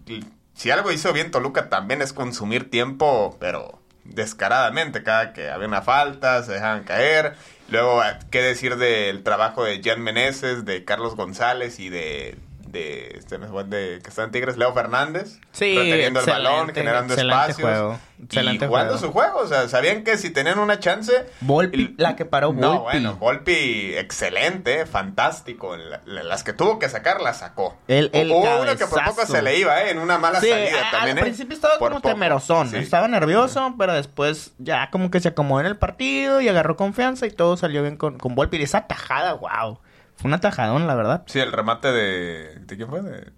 si 0.55 0.71
algo 0.71 0.93
hizo 0.93 1.13
bien 1.13 1.33
Toluca 1.33 1.69
también 1.69 2.03
es 2.03 2.13
consumir 2.13 2.71
tiempo, 2.71 3.37
pero 3.41 3.81
descaradamente. 4.05 5.03
Cada 5.03 5.33
que 5.33 5.51
había 5.51 5.67
una 5.67 5.83
falta, 5.83 6.41
se 6.45 6.53
dejaban 6.53 6.85
caer. 6.85 7.35
Luego, 7.69 8.03
¿qué 8.31 8.43
decir 8.43 8.77
del 8.77 9.23
trabajo 9.23 9.65
de 9.65 9.83
Jan 9.83 10.03
Meneses, 10.03 10.65
de 10.65 10.85
Carlos 10.85 11.17
González 11.17 11.81
y 11.81 11.89
de... 11.89 12.37
De, 12.75 13.17
este, 13.19 13.39
de 13.39 14.01
que 14.03 14.09
está 14.11 14.25
en 14.25 14.31
Tigres, 14.33 14.57
Leo 14.59 14.75
Fernández, 14.75 15.39
Sí, 15.53 15.75
reteniendo 15.77 16.21
el 16.21 16.27
balón, 16.27 16.75
generando 16.75 17.15
excelente 17.15 17.41
espacios 17.43 17.69
juego, 17.71 17.99
excelente 18.23 18.65
y 18.65 18.69
jugando 18.69 18.93
juego. 18.99 19.07
su 19.07 19.13
juego. 19.13 19.39
O 19.39 19.47
sea, 19.47 19.69
sabían 19.69 20.05
que 20.05 20.19
si 20.19 20.31
tenían 20.31 20.59
una 20.59 20.79
chance. 20.81 21.25
Volpi, 21.41 21.81
el- 21.81 21.95
la 21.97 22.17
que 22.17 22.25
paró 22.25 22.53
No, 22.53 22.81
Volpi. 22.81 22.83
bueno, 22.99 23.15
Volpi, 23.17 23.95
excelente, 23.97 24.85
fantástico. 24.87 25.77
La- 25.77 26.01
la- 26.05 26.23
las 26.25 26.45
que 26.45 26.53
tuvo 26.53 26.79
que 26.79 26.89
sacar, 26.89 27.21
las 27.21 27.39
sacó. 27.39 27.77
El- 27.89 28.11
el 28.13 28.31
Hubo 28.31 28.41
uno 28.61 28.77
que 28.77 28.87
por 28.87 28.99
cabezazo. 28.99 29.15
poco 29.17 29.27
se 29.27 29.43
le 29.43 29.59
iba, 29.59 29.81
¿eh? 29.83 29.91
En 29.91 29.99
una 29.99 30.19
mala 30.19 30.41
Sí, 30.41 30.49
salida 30.51 30.89
a- 30.89 30.91
también, 30.91 31.17
al 31.17 31.23
¿eh? 31.23 31.27
principio 31.27 31.55
estaba 31.55 31.79
como 31.79 31.97
poco, 31.97 32.09
temerosón. 32.09 32.69
sí. 32.71 32.77
Estaba 32.77 33.09
nervioso, 33.09 33.75
pero 33.79 33.93
después 33.95 34.53
ya 34.59 34.91
como 34.91 35.11
que 35.11 35.21
se 35.21 35.29
acomodó 35.29 35.61
en 35.61 35.67
el 35.67 35.77
partido 35.77 36.41
y 36.41 36.49
agarró 36.49 36.77
confianza 36.77 37.27
y 37.27 37.31
todo 37.31 37.57
salió 37.57 37.83
bien 37.83 37.97
con, 37.97 38.19
con 38.19 38.35
Volpi. 38.35 38.57
Y 38.57 38.63
esa 38.65 38.87
tajada, 38.87 39.35
wow. 39.35 39.79
Fue 40.17 40.29
una 40.29 40.41
tajadón, 40.41 40.87
la 40.87 40.95
verdad. 40.95 41.25
Sí, 41.27 41.41
el 41.41 41.53
remate 41.53 41.93
de... 41.93 42.61
¿De 42.61 42.77
quién 42.77 42.89
fue? 42.89 43.03
De... 43.03 43.33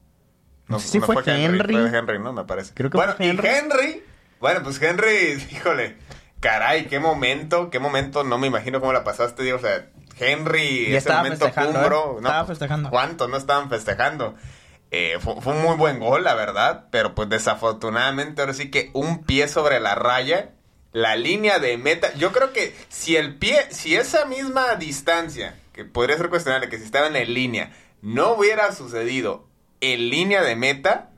No 0.68 0.78
sé 0.78 0.88
si 0.88 1.00
fue 1.00 1.16
Henry. 1.24 1.74
Fue 1.74 1.90
de 1.90 1.98
Henry, 1.98 2.18
¿no? 2.18 2.32
Me 2.32 2.44
parece. 2.44 2.72
Creo 2.74 2.90
que 2.90 2.96
bueno, 2.96 3.14
fue 3.14 3.26
y 3.26 3.30
Henry. 3.30 3.48
Henry... 3.48 4.04
Bueno, 4.40 4.60
pues 4.62 4.80
Henry, 4.80 5.46
híjole... 5.50 5.96
Caray, 6.40 6.86
qué 6.86 7.00
momento, 7.00 7.70
qué 7.70 7.78
momento, 7.78 8.22
no 8.22 8.38
me 8.38 8.46
imagino 8.46 8.78
cómo 8.78 8.92
la 8.92 9.04
pasaste, 9.04 9.42
digo, 9.42 9.56
o 9.56 9.60
sea, 9.60 9.88
Henry, 10.18 10.90
Ya 10.90 10.98
ese 10.98 11.12
momento 11.12 11.46
festejando, 11.46 11.80
cumbro, 11.80 11.98
¿eh? 11.98 12.20
no, 12.20 12.28
Estaba 12.28 12.46
pues, 12.46 12.58
festejando. 12.58 12.90
¿Cuántos 12.90 13.28
no 13.30 13.36
estaban 13.36 13.70
festejando? 13.70 14.34
Eh, 14.90 15.16
fue, 15.20 15.40
fue 15.40 15.54
un 15.54 15.62
muy 15.62 15.76
buen 15.76 15.98
gol, 15.98 16.24
la 16.24 16.34
verdad, 16.34 16.86
pero 16.90 17.14
pues 17.14 17.28
desafortunadamente 17.28 18.42
ahora 18.42 18.54
sí 18.54 18.70
que 18.70 18.90
un 18.92 19.24
pie 19.24 19.48
sobre 19.48 19.80
la 19.80 19.94
raya, 19.94 20.50
la 20.92 21.16
línea 21.16 21.58
de 21.58 21.76
meta, 21.78 22.12
yo 22.14 22.32
creo 22.32 22.52
que 22.52 22.76
si 22.88 23.16
el 23.16 23.34
pie, 23.34 23.66
si 23.70 23.96
esa 23.96 24.26
misma 24.26 24.76
distancia, 24.76 25.54
que 25.76 25.84
podría 25.84 26.16
ser 26.16 26.30
cuestionable, 26.30 26.68
que 26.68 26.78
si 26.78 26.84
estaban 26.84 27.14
en 27.14 27.32
línea, 27.32 27.70
no 28.02 28.32
hubiera 28.32 28.72
sucedido 28.72 29.46
en 29.80 30.08
línea 30.10 30.42
de 30.42 30.56
meta, 30.56 31.12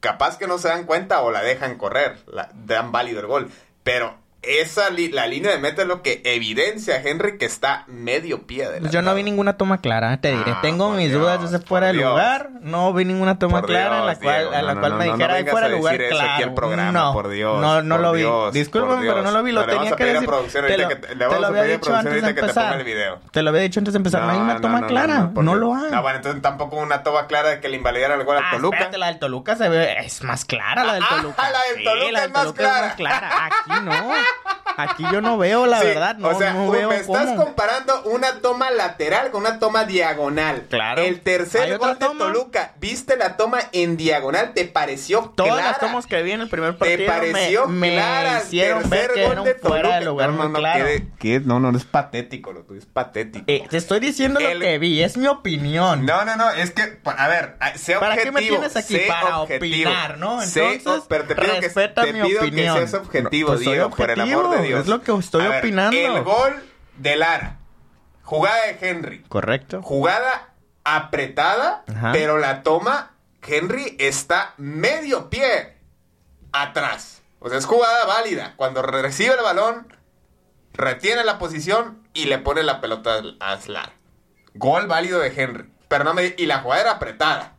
capaz 0.00 0.36
que 0.36 0.48
no 0.48 0.58
se 0.58 0.68
dan 0.68 0.84
cuenta 0.84 1.22
o 1.22 1.30
la 1.30 1.42
dejan 1.42 1.78
correr, 1.78 2.18
la, 2.26 2.50
dan 2.52 2.92
válido 2.92 3.20
el 3.20 3.26
gol. 3.26 3.50
Pero 3.84 4.18
esa 4.42 4.90
li- 4.90 5.10
la 5.10 5.26
línea 5.26 5.52
de 5.52 5.58
meta 5.58 5.82
es 5.82 5.88
lo 5.88 6.02
que 6.02 6.20
evidencia 6.24 6.96
a 6.96 6.98
Henry 6.98 7.38
que 7.38 7.44
está 7.46 7.84
medio 7.86 8.46
pie 8.46 8.68
de 8.68 8.88
yo 8.90 9.00
no 9.02 9.14
vi 9.14 9.22
ninguna 9.22 9.56
toma 9.56 9.78
clara, 9.80 10.20
te 10.20 10.30
diré. 10.32 10.50
Ah, 10.52 10.58
Tengo 10.62 10.90
mis 10.90 11.10
Dios, 11.10 11.20
dudas 11.20 11.40
desde 11.42 11.64
fuera 11.64 11.88
de 11.88 11.92
Dios. 11.94 12.10
lugar. 12.10 12.50
No 12.60 12.92
vi 12.92 13.04
ninguna 13.04 13.38
toma 13.38 13.60
Por 13.60 13.70
clara 13.70 13.98
en 14.00 14.06
la 14.06 14.12
Dios, 14.14 14.22
cual, 14.22 14.36
Diego, 14.40 14.52
a 14.56 14.62
la 14.62 14.74
no, 14.74 14.80
cual 14.80 14.92
no, 14.92 14.98
me 14.98 15.06
no, 15.06 15.12
dijera 15.14 15.34
fuera 15.50 15.66
a 15.66 15.70
de 15.70 15.76
lugar 15.76 15.96
claro. 16.10 16.30
aquí 16.32 16.42
programa, 16.54 16.92
no, 16.92 17.12
por 17.12 17.28
Dios, 17.28 17.60
no, 17.60 17.82
lo 17.98 18.12
vi. 18.12 18.18
Dios, 18.20 18.52
Discúlpame, 18.52 19.00
pero 19.02 19.16
no 19.16 19.22
Dios. 19.22 19.32
lo 19.34 19.42
vi. 19.42 19.52
Lo 19.52 19.60
vamos 19.60 19.74
tenía 19.76 19.92
a 19.92 19.96
que 19.96 20.02
a 20.02 20.06
decir. 20.06 20.28
Te 20.66 20.78
lo, 20.78 20.88
que 20.88 20.96
te- 20.96 21.14
vamos 21.14 21.44
a 21.44 21.46
había 21.48 21.62
a 21.62 21.64
dicho 21.64 21.94
antes 21.94 22.22
de 22.22 22.28
empezar. 22.28 22.78
el 22.78 22.84
video. 22.84 23.20
Te 23.30 23.42
lo 23.42 23.50
había 23.50 23.62
dicho 23.62 23.80
antes 23.80 23.92
de 23.92 23.96
empezar. 23.98 24.22
No, 24.22 24.30
hay 24.30 24.38
una 24.38 24.60
toma 24.60 24.86
clara. 24.86 25.30
no 25.34 25.54
lo 25.54 25.74
hay. 25.74 25.90
No, 25.90 26.02
bueno, 26.02 26.16
entonces 26.16 26.42
tampoco 26.42 26.76
una 26.76 27.02
toma 27.02 27.26
clara 27.26 27.50
de 27.50 27.60
que 27.60 27.68
le 27.68 27.76
invalidaran 27.76 28.18
el 28.20 28.26
gol 28.26 28.36
al 28.36 28.42
Ah, 28.44 28.50
Toluca. 28.52 28.90
la 28.96 29.06
del 29.06 29.18
Toluca 29.18 29.56
se 29.56 29.68
ve, 29.68 29.98
es 30.00 30.22
más 30.24 30.44
clara 30.44 30.84
la 30.84 30.94
del 30.94 31.02
Ah, 31.04 31.16
Toluca. 31.16 31.50
la 31.50 31.58
del 31.74 31.84
Toluca 31.84 32.10
la 32.12 32.24
es 32.24 32.30
más 32.32 32.94
clara. 32.96 33.30
Aquí 33.46 33.84
no. 33.84 33.92
Aquí 34.74 35.04
yo 35.12 35.20
no 35.20 35.36
veo, 35.36 35.66
la 35.66 35.80
Sí, 35.80 35.86
verdad. 35.86 36.16
No, 36.16 36.28
o 36.28 36.38
sea, 36.38 36.54
no 36.54 36.70
veo 36.70 36.88
me 36.88 36.96
estás 36.96 37.26
cómo. 37.26 37.44
comparando 37.44 38.02
una 38.04 38.40
toma 38.40 38.70
lateral 38.70 39.30
con 39.30 39.42
una 39.42 39.58
toma 39.58 39.84
diagonal. 39.84 40.64
Claro. 40.70 41.02
El 41.02 41.14
¿Hay 41.16 41.20
tercer 41.20 41.76
gol 41.76 41.90
de 41.90 41.96
toma? 42.06 42.18
Toluca, 42.24 42.72
¿viste 42.80 43.18
la 43.18 43.36
toma 43.36 43.58
en 43.72 43.98
diagonal? 43.98 44.54
¿Te 44.54 44.64
pareció 44.64 45.30
Todas 45.36 45.52
clara? 45.52 45.68
las 45.68 45.78
tomas 45.78 46.06
que 46.06 46.22
vi 46.22 46.32
en 46.32 46.40
el 46.40 46.48
primer 46.48 46.72
¿Te 46.72 46.78
partido 46.78 47.06
pareció 47.06 47.66
me, 47.68 47.88
me 47.88 47.92
clara 47.96 48.38
el 48.38 48.44
hicieron 48.46 48.88
ver 48.88 49.08
tercer 49.08 49.14
que 49.14 49.34
gol 49.34 49.44
de 49.44 49.54
fuera 49.56 49.82
Toluca? 49.82 49.98
de 49.98 50.04
lugar 50.06 50.30
no, 50.30 50.36
no, 50.44 50.48
no, 50.48 50.58
claro. 50.58 50.84
no, 51.44 51.60
no, 51.60 51.76
es 51.76 51.84
patético 51.84 52.52
lo 52.54 52.62
tuyo, 52.62 52.80
es 52.80 52.86
patético. 52.86 53.44
Eh, 53.48 53.64
te 53.68 53.76
estoy 53.76 54.00
diciendo 54.00 54.40
El- 54.40 54.58
lo 54.58 54.64
que 54.64 54.78
vi, 54.78 55.02
es 55.02 55.18
mi 55.18 55.26
opinión. 55.26 56.06
No, 56.06 56.24
no, 56.24 56.34
no, 56.36 56.48
es 56.50 56.70
que, 56.70 56.98
a 57.04 57.28
ver, 57.28 57.56
sé 57.76 57.96
¿Para 57.98 58.14
objetivo. 58.14 58.36
qué 58.38 58.42
me 58.42 58.48
tienes 58.48 58.74
aquí? 58.76 58.94
sé 58.96 59.04
Para 59.06 59.40
objetivo, 59.40 59.90
opinar, 59.90 60.16
¿no? 60.18 60.40
sé- 60.40 60.72
Entonces, 60.76 61.04
pero 61.08 61.24
te 61.24 61.34
pido, 61.36 61.52
que, 61.56 61.60
respeta 61.60 62.02
te 62.04 62.12
mi 62.14 62.22
pido 62.22 62.40
opinión. 62.40 62.74
que 62.78 62.86
seas 62.88 62.94
objetivo, 62.94 63.48
pues 63.48 63.60
Diego, 63.60 63.90
por 63.90 64.10
el 64.10 64.21
amor 64.22 64.50
de 64.50 64.62
Dios. 64.62 64.80
es 64.82 64.86
lo 64.88 65.00
que 65.02 65.12
estoy 65.16 65.44
A 65.44 65.48
ver, 65.48 65.58
opinando. 65.60 65.96
El 65.96 66.22
gol 66.22 66.62
de 66.98 67.16
Lara, 67.16 67.58
jugada 68.22 68.66
de 68.66 68.78
Henry, 68.80 69.22
Correcto. 69.28 69.82
jugada 69.82 70.50
apretada, 70.84 71.84
Ajá. 71.88 72.12
pero 72.12 72.38
la 72.38 72.62
toma, 72.62 73.12
Henry 73.46 73.96
está 73.98 74.54
medio 74.56 75.30
pie 75.30 75.76
atrás. 76.52 77.22
O 77.40 77.48
sea, 77.48 77.58
es 77.58 77.66
jugada 77.66 78.04
válida. 78.06 78.54
Cuando 78.56 78.82
recibe 78.82 79.34
el 79.34 79.42
balón, 79.42 79.86
retiene 80.72 81.24
la 81.24 81.38
posición 81.38 82.06
y 82.14 82.26
le 82.26 82.38
pone 82.38 82.62
la 82.62 82.80
pelota 82.80 83.20
a 83.40 83.56
Slar. 83.58 83.92
Gol 84.54 84.86
válido 84.86 85.18
de 85.20 85.32
Henry. 85.34 85.68
Pero 85.88 86.04
no 86.04 86.14
me... 86.14 86.34
Y 86.36 86.46
la 86.46 86.58
jugada 86.60 86.82
era 86.82 86.90
apretada. 86.92 87.54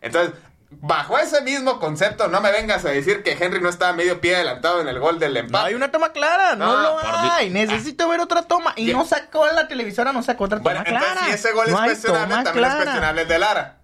Entonces, 0.00 0.34
bajo 0.80 1.18
ese 1.18 1.40
mismo 1.42 1.78
concepto, 1.78 2.28
no 2.28 2.40
me 2.40 2.50
vengas 2.50 2.84
a 2.84 2.88
decir 2.90 3.22
que 3.22 3.32
Henry 3.32 3.60
no 3.60 3.68
estaba 3.68 3.92
medio 3.92 4.20
pie 4.20 4.34
adelantado 4.36 4.80
en 4.80 4.88
el 4.88 4.98
gol 4.98 5.18
del 5.18 5.34
No 5.34 5.40
empate. 5.40 5.68
hay 5.68 5.74
una 5.74 5.90
toma 5.90 6.12
clara, 6.12 6.56
no, 6.56 6.66
No, 6.76 6.82
lo 6.82 6.98
hay. 7.32 7.50
Necesito 7.50 8.08
ver 8.08 8.20
otra 8.20 8.42
toma. 8.42 8.72
Y 8.76 8.92
no 8.92 9.04
sacó 9.04 9.46
la 9.48 9.68
televisora, 9.68 10.12
no 10.12 10.22
sacó 10.22 10.44
otra 10.44 10.58
toma 10.58 10.70
Bueno, 10.70 10.84
clara. 10.84 11.06
entonces, 11.08 11.26
si 11.28 11.34
ese 11.46 11.52
gol 11.54 11.70
No 11.70 11.78
es 11.78 11.84
cuestionable, 11.90 12.28
toma 12.34 12.44
también 12.44 12.64
es 12.64 12.70
clara. 12.70 12.82
cuestionable 12.84 13.22
el 13.22 13.28
de 13.28 13.38
Lara. 13.38 13.78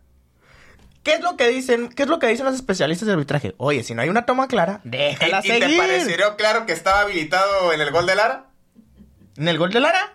¿Qué 1.05 1.15
es 1.15 1.21
lo 1.21 1.37
que 1.37 1.49
dicen? 1.49 1.89
¿Qué 1.89 2.03
es 2.03 2.09
lo 2.09 2.19
que 2.19 2.27
dicen 2.27 2.45
los 2.45 2.55
especialistas 2.55 3.07
de 3.07 3.13
arbitraje? 3.13 3.55
Oye, 3.59 3.83
si 3.85 3.95
no 3.95 4.03
hay 4.03 4.09
una 4.09 4.27
toma 4.27 4.47
clara, 4.49 4.81
¿Y, 4.85 4.91
déjala 4.91 5.41
y 5.43 5.49
te 5.49 5.61
seguir. 5.61 5.79
pareció 5.79 6.37
claro 6.37 6.67
que 6.67 6.73
estaba 6.73 7.01
habilitado 7.01 7.73
en 7.73 7.81
el 7.81 7.91
gol 7.91 8.05
de 8.07 8.15
Lara? 8.17 8.45
¿En 9.37 9.49
el 9.49 9.57
gol 9.59 9.73
de 9.73 9.81
Lara? 9.81 10.15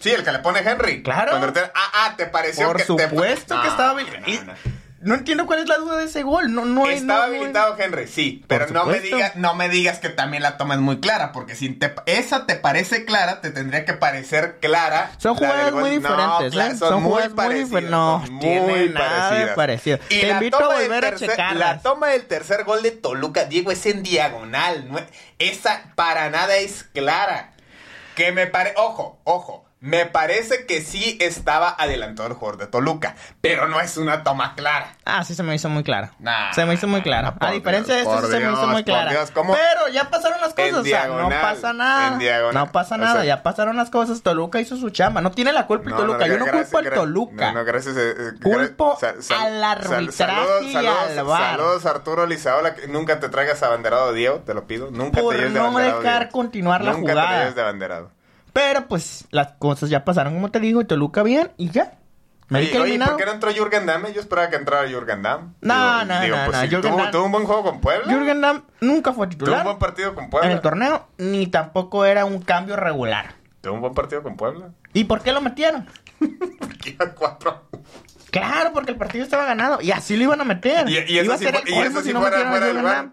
Sí, 0.00 0.10
el 0.10 0.24
que 0.24 0.32
le 0.32 0.40
pone 0.40 0.60
Henry. 0.60 1.02
Claro. 1.02 1.32
Ah, 1.74 1.90
ah, 1.94 2.14
te 2.16 2.26
pareció 2.26 2.66
Por 2.66 2.76
que 2.76 2.82
te- 2.82 2.86
supuesto 2.86 3.54
que 3.60 3.66
No, 3.66 3.70
estaba 3.70 3.92
no, 3.94 4.00
habilitado. 4.00 4.44
no, 4.44 4.52
no. 4.52 4.58
No 5.00 5.14
entiendo 5.14 5.46
cuál 5.46 5.60
es 5.60 5.68
la 5.68 5.76
duda 5.76 5.96
de 5.98 6.06
ese 6.06 6.24
gol. 6.24 6.52
No, 6.52 6.62
Estaba 6.88 7.20
no- 7.20 7.32
no- 7.32 7.36
habilitado 7.38 7.76
Henry, 7.78 8.08
sí, 8.08 8.44
pero 8.48 8.66
no 8.68 8.84
me 8.84 8.98
digas, 8.98 9.36
no 9.36 9.54
me 9.54 9.68
digas 9.68 10.00
que 10.00 10.08
también 10.08 10.42
la 10.42 10.56
toma 10.56 10.74
es 10.74 10.80
muy 10.80 10.98
clara, 10.98 11.30
porque 11.30 11.54
si 11.54 11.68
te- 11.70 11.94
esa 12.06 12.46
te 12.46 12.56
parece 12.56 13.04
clara, 13.04 13.40
te 13.40 13.50
tendría 13.50 13.84
que 13.84 13.92
parecer 13.92 14.58
clara. 14.60 15.12
Son 15.18 15.36
del 15.36 15.46
jugadas 15.48 15.72
muy 15.72 15.90
diferentes, 15.90 16.52
claro, 16.52 16.72
¿eh? 16.72 16.76
son, 16.76 16.94
muy 17.02 17.10
jugadas 17.12 17.28
muy 17.28 17.36
parecidas. 17.36 17.64
diferentes. 17.68 17.90
No, 17.92 18.22
son 18.26 18.38
tiene 18.40 18.60
muy 18.60 18.88
nada 18.88 19.54
parecidas. 19.54 20.00
Y 20.08 20.20
Te 20.20 20.26
la 20.26 20.32
invito 20.34 20.56
a 20.56 20.60
toma 20.60 20.74
del 20.78 20.88
volver 20.88 21.04
a 21.04 21.10
tercer- 21.10 21.30
checarlas. 21.30 21.76
La 21.76 21.82
toma 21.82 22.06
del 22.08 22.26
tercer 22.26 22.64
gol 22.64 22.82
de 22.82 22.90
Toluca, 22.90 23.44
Diego, 23.44 23.70
es 23.70 23.86
en 23.86 24.02
diagonal. 24.02 24.88
esa 25.38 25.92
para 25.94 26.28
nada 26.30 26.56
es 26.56 26.82
clara. 26.82 27.52
Que 28.16 28.32
me 28.32 28.48
parece, 28.48 28.74
ojo, 28.78 29.20
ojo, 29.22 29.67
me 29.80 30.06
parece 30.06 30.66
que 30.66 30.80
sí 30.80 31.16
estaba 31.20 31.68
adelantado 31.78 32.28
el 32.28 32.34
jugador 32.34 32.58
de 32.60 32.66
Toluca, 32.66 33.14
pero 33.40 33.68
no 33.68 33.80
es 33.80 33.96
una 33.96 34.24
toma 34.24 34.54
clara. 34.56 34.96
Ah, 35.04 35.22
sí 35.24 35.34
se 35.36 35.42
me 35.44 35.54
hizo 35.54 35.68
muy 35.68 35.84
clara. 35.84 36.12
Nah, 36.18 36.52
se 36.52 36.64
me 36.64 36.74
hizo 36.74 36.88
muy 36.88 37.00
clara. 37.02 37.30
nah, 37.30 37.38
por 37.38 37.48
a 37.48 37.52
diferencia 37.52 37.94
Dios, 37.94 38.06
de 38.06 38.10
esto, 38.10 38.20
por 38.22 38.30
sí 38.30 38.36
se 38.36 38.44
me 38.44 38.52
hizo 38.52 38.66
muy 38.66 38.82
por 38.82 38.84
clara. 38.84 39.10
Pero 39.34 39.88
ya 39.92 40.10
pasaron 40.10 40.40
las 40.40 40.52
cosas. 40.54 40.72
O 40.74 40.82
sea, 40.84 41.06
no 41.06 41.28
pasa 41.28 41.72
nada. 41.72 42.18
No 42.52 42.72
pasa 42.72 42.94
O 42.96 42.98
nada. 42.98 43.12
sea- 43.14 43.24
ya 43.24 43.42
pasaron 43.44 43.76
las 43.76 43.90
cosas. 43.90 44.22
Toluca 44.22 44.58
hizo 44.60 44.76
su 44.76 44.90
chamba. 44.90 45.20
No 45.20 45.30
tiene 45.30 45.52
la 45.52 45.66
culpa 45.66 45.84
el 45.84 45.90
No, 45.90 45.96
Toluca. 45.96 46.26
Yo 46.26 46.38
no 46.38 46.44
gracias, 46.46 46.70
culpo 46.70 46.78
al 46.78 46.94
Toluca. 46.94 47.52
No, 47.52 47.58
no, 47.60 47.64
gracias. 47.64 47.96
eh, 47.96 48.14
Culpo 48.42 48.98
al 49.38 49.64
arbitraje 49.64 50.64
y 50.64 50.76
al 50.76 51.24
VAR. 51.24 51.56
Saludos 51.56 51.86
Arturo 51.86 52.26
Lizaola, 52.26 52.74
que 52.74 52.88
nunca 52.88 53.20
te 53.20 53.28
traigas 53.28 53.62
abanderado 53.62 54.12
Diego, 54.12 54.38
te 54.40 54.54
lo 54.54 54.66
pido. 54.66 54.90
Nunca 54.90 55.20
Por 55.20 55.34
te 55.34 55.38
lleves 55.38 55.54
de 55.54 55.60
no 55.60 55.66
abanderado. 55.66 56.02
dejar 56.02 56.18
Diego. 56.20 56.32
continuar 56.32 56.82
la 56.84 56.92
Nunca 56.92 57.12
jugada. 57.12 57.28
te 57.30 57.38
lleves 57.38 57.54
de 57.54 57.62
abanderado. 57.62 58.10
Pero 58.58 58.88
pues 58.88 59.24
las 59.30 59.52
cosas 59.52 59.88
ya 59.88 60.04
pasaron 60.04 60.34
como 60.34 60.50
te 60.50 60.58
digo. 60.58 60.80
Y 60.80 60.84
Toluca 60.84 61.22
bien. 61.22 61.52
Y 61.56 61.70
ya. 61.70 61.92
Me 62.48 62.60
Oye, 62.60 62.78
oye. 62.80 62.98
¿por 62.98 63.16
qué 63.16 63.26
no 63.26 63.32
entró 63.32 63.52
Jürgen 63.52 63.84
Damm? 63.86 64.06
Yo 64.12 64.20
esperaba 64.20 64.48
que 64.50 64.56
entrara 64.56 64.88
Jürgen 64.88 65.22
Damm. 65.22 65.54
No, 65.60 65.74
Digo- 65.74 66.04
no, 66.06 66.20
digo, 66.22 66.36
no, 66.38 66.44
pues 66.46 66.56
no, 66.56 66.62
Jürgen 66.68 66.80
tuvo, 66.92 67.02
Damm- 67.02 67.10
tuvo 67.12 67.24
un 67.26 67.32
buen 67.32 67.44
juego 67.44 67.62
con 67.62 67.80
Puebla. 67.80 68.12
Jürgen 68.12 68.40
Damm 68.40 68.62
nunca 68.80 69.12
fue 69.12 69.26
Tuvo 69.26 69.34
un 69.34 69.38
titular 69.38 69.64
buen 69.64 69.78
partido 69.78 70.14
con 70.14 70.24
en 70.24 70.30
Puebla. 70.30 70.50
el 70.52 70.60
torneo. 70.60 71.06
Ni 71.18 71.46
tampoco 71.46 72.04
era 72.04 72.24
un 72.24 72.40
cambio 72.40 72.74
regular. 72.76 73.34
Tuvo 73.60 73.74
un 73.74 73.80
buen 73.82 73.94
partido 73.94 74.22
con 74.22 74.36
Puebla. 74.36 74.70
¿Y 74.94 75.04
por 75.04 75.20
qué 75.22 75.30
lo 75.32 75.40
metieron? 75.42 75.86
Aquí 76.70 76.96
a 76.98 77.10
cuatro. 77.10 77.68
Claro, 78.30 78.72
porque 78.72 78.90
el 78.92 78.96
partido 78.96 79.24
estaba 79.24 79.44
ganado. 79.44 79.80
Y 79.82 79.90
así 79.92 80.16
lo 80.16 80.24
iban 80.24 80.40
a 80.40 80.44
meter. 80.44 80.88
Y- 80.88 80.94
y 80.96 81.18
eso 81.18 81.24
Iba 81.26 81.34
a 81.34 81.38
sí 81.38 81.44
ser 81.44 81.54
el 81.54 81.68
y 81.68 81.78
eso 81.78 82.00
si 82.02 82.12
no 82.12 82.20
fuera- 82.22 82.48
fuera 82.50 82.66
del. 82.66 83.10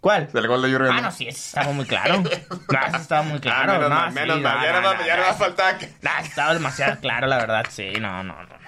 ¿Cuál? 0.00 0.28
El 0.32 0.48
gol 0.48 0.62
de 0.62 0.68
Jürgen 0.70 0.92
Ah, 0.92 1.00
no, 1.02 1.10
sí, 1.12 1.28
estaba 1.28 1.72
muy 1.72 1.84
claro. 1.84 2.22
No, 2.92 2.96
estaba 2.96 3.22
muy 3.22 3.38
claro. 3.40 3.72
Ah, 3.72 3.76
menos 3.76 3.90
no, 3.90 3.94
mal, 3.96 4.08
sí, 4.08 4.14
menos 4.14 4.36
no, 4.38 4.42
mal. 4.48 4.62
Ya 4.64 4.72
no, 4.72 4.80
no, 4.80 4.94
no, 4.94 5.06
ya 5.06 5.16
no 5.16 5.22
va 5.22 5.30
a 5.30 5.34
faltar 5.34 5.78
que... 5.78 5.90
estaba 6.24 6.54
demasiado 6.54 6.98
claro, 7.00 7.26
la 7.26 7.36
verdad. 7.36 7.66
Sí, 7.70 7.92
no, 8.00 8.22
no, 8.22 8.42
no. 8.42 8.60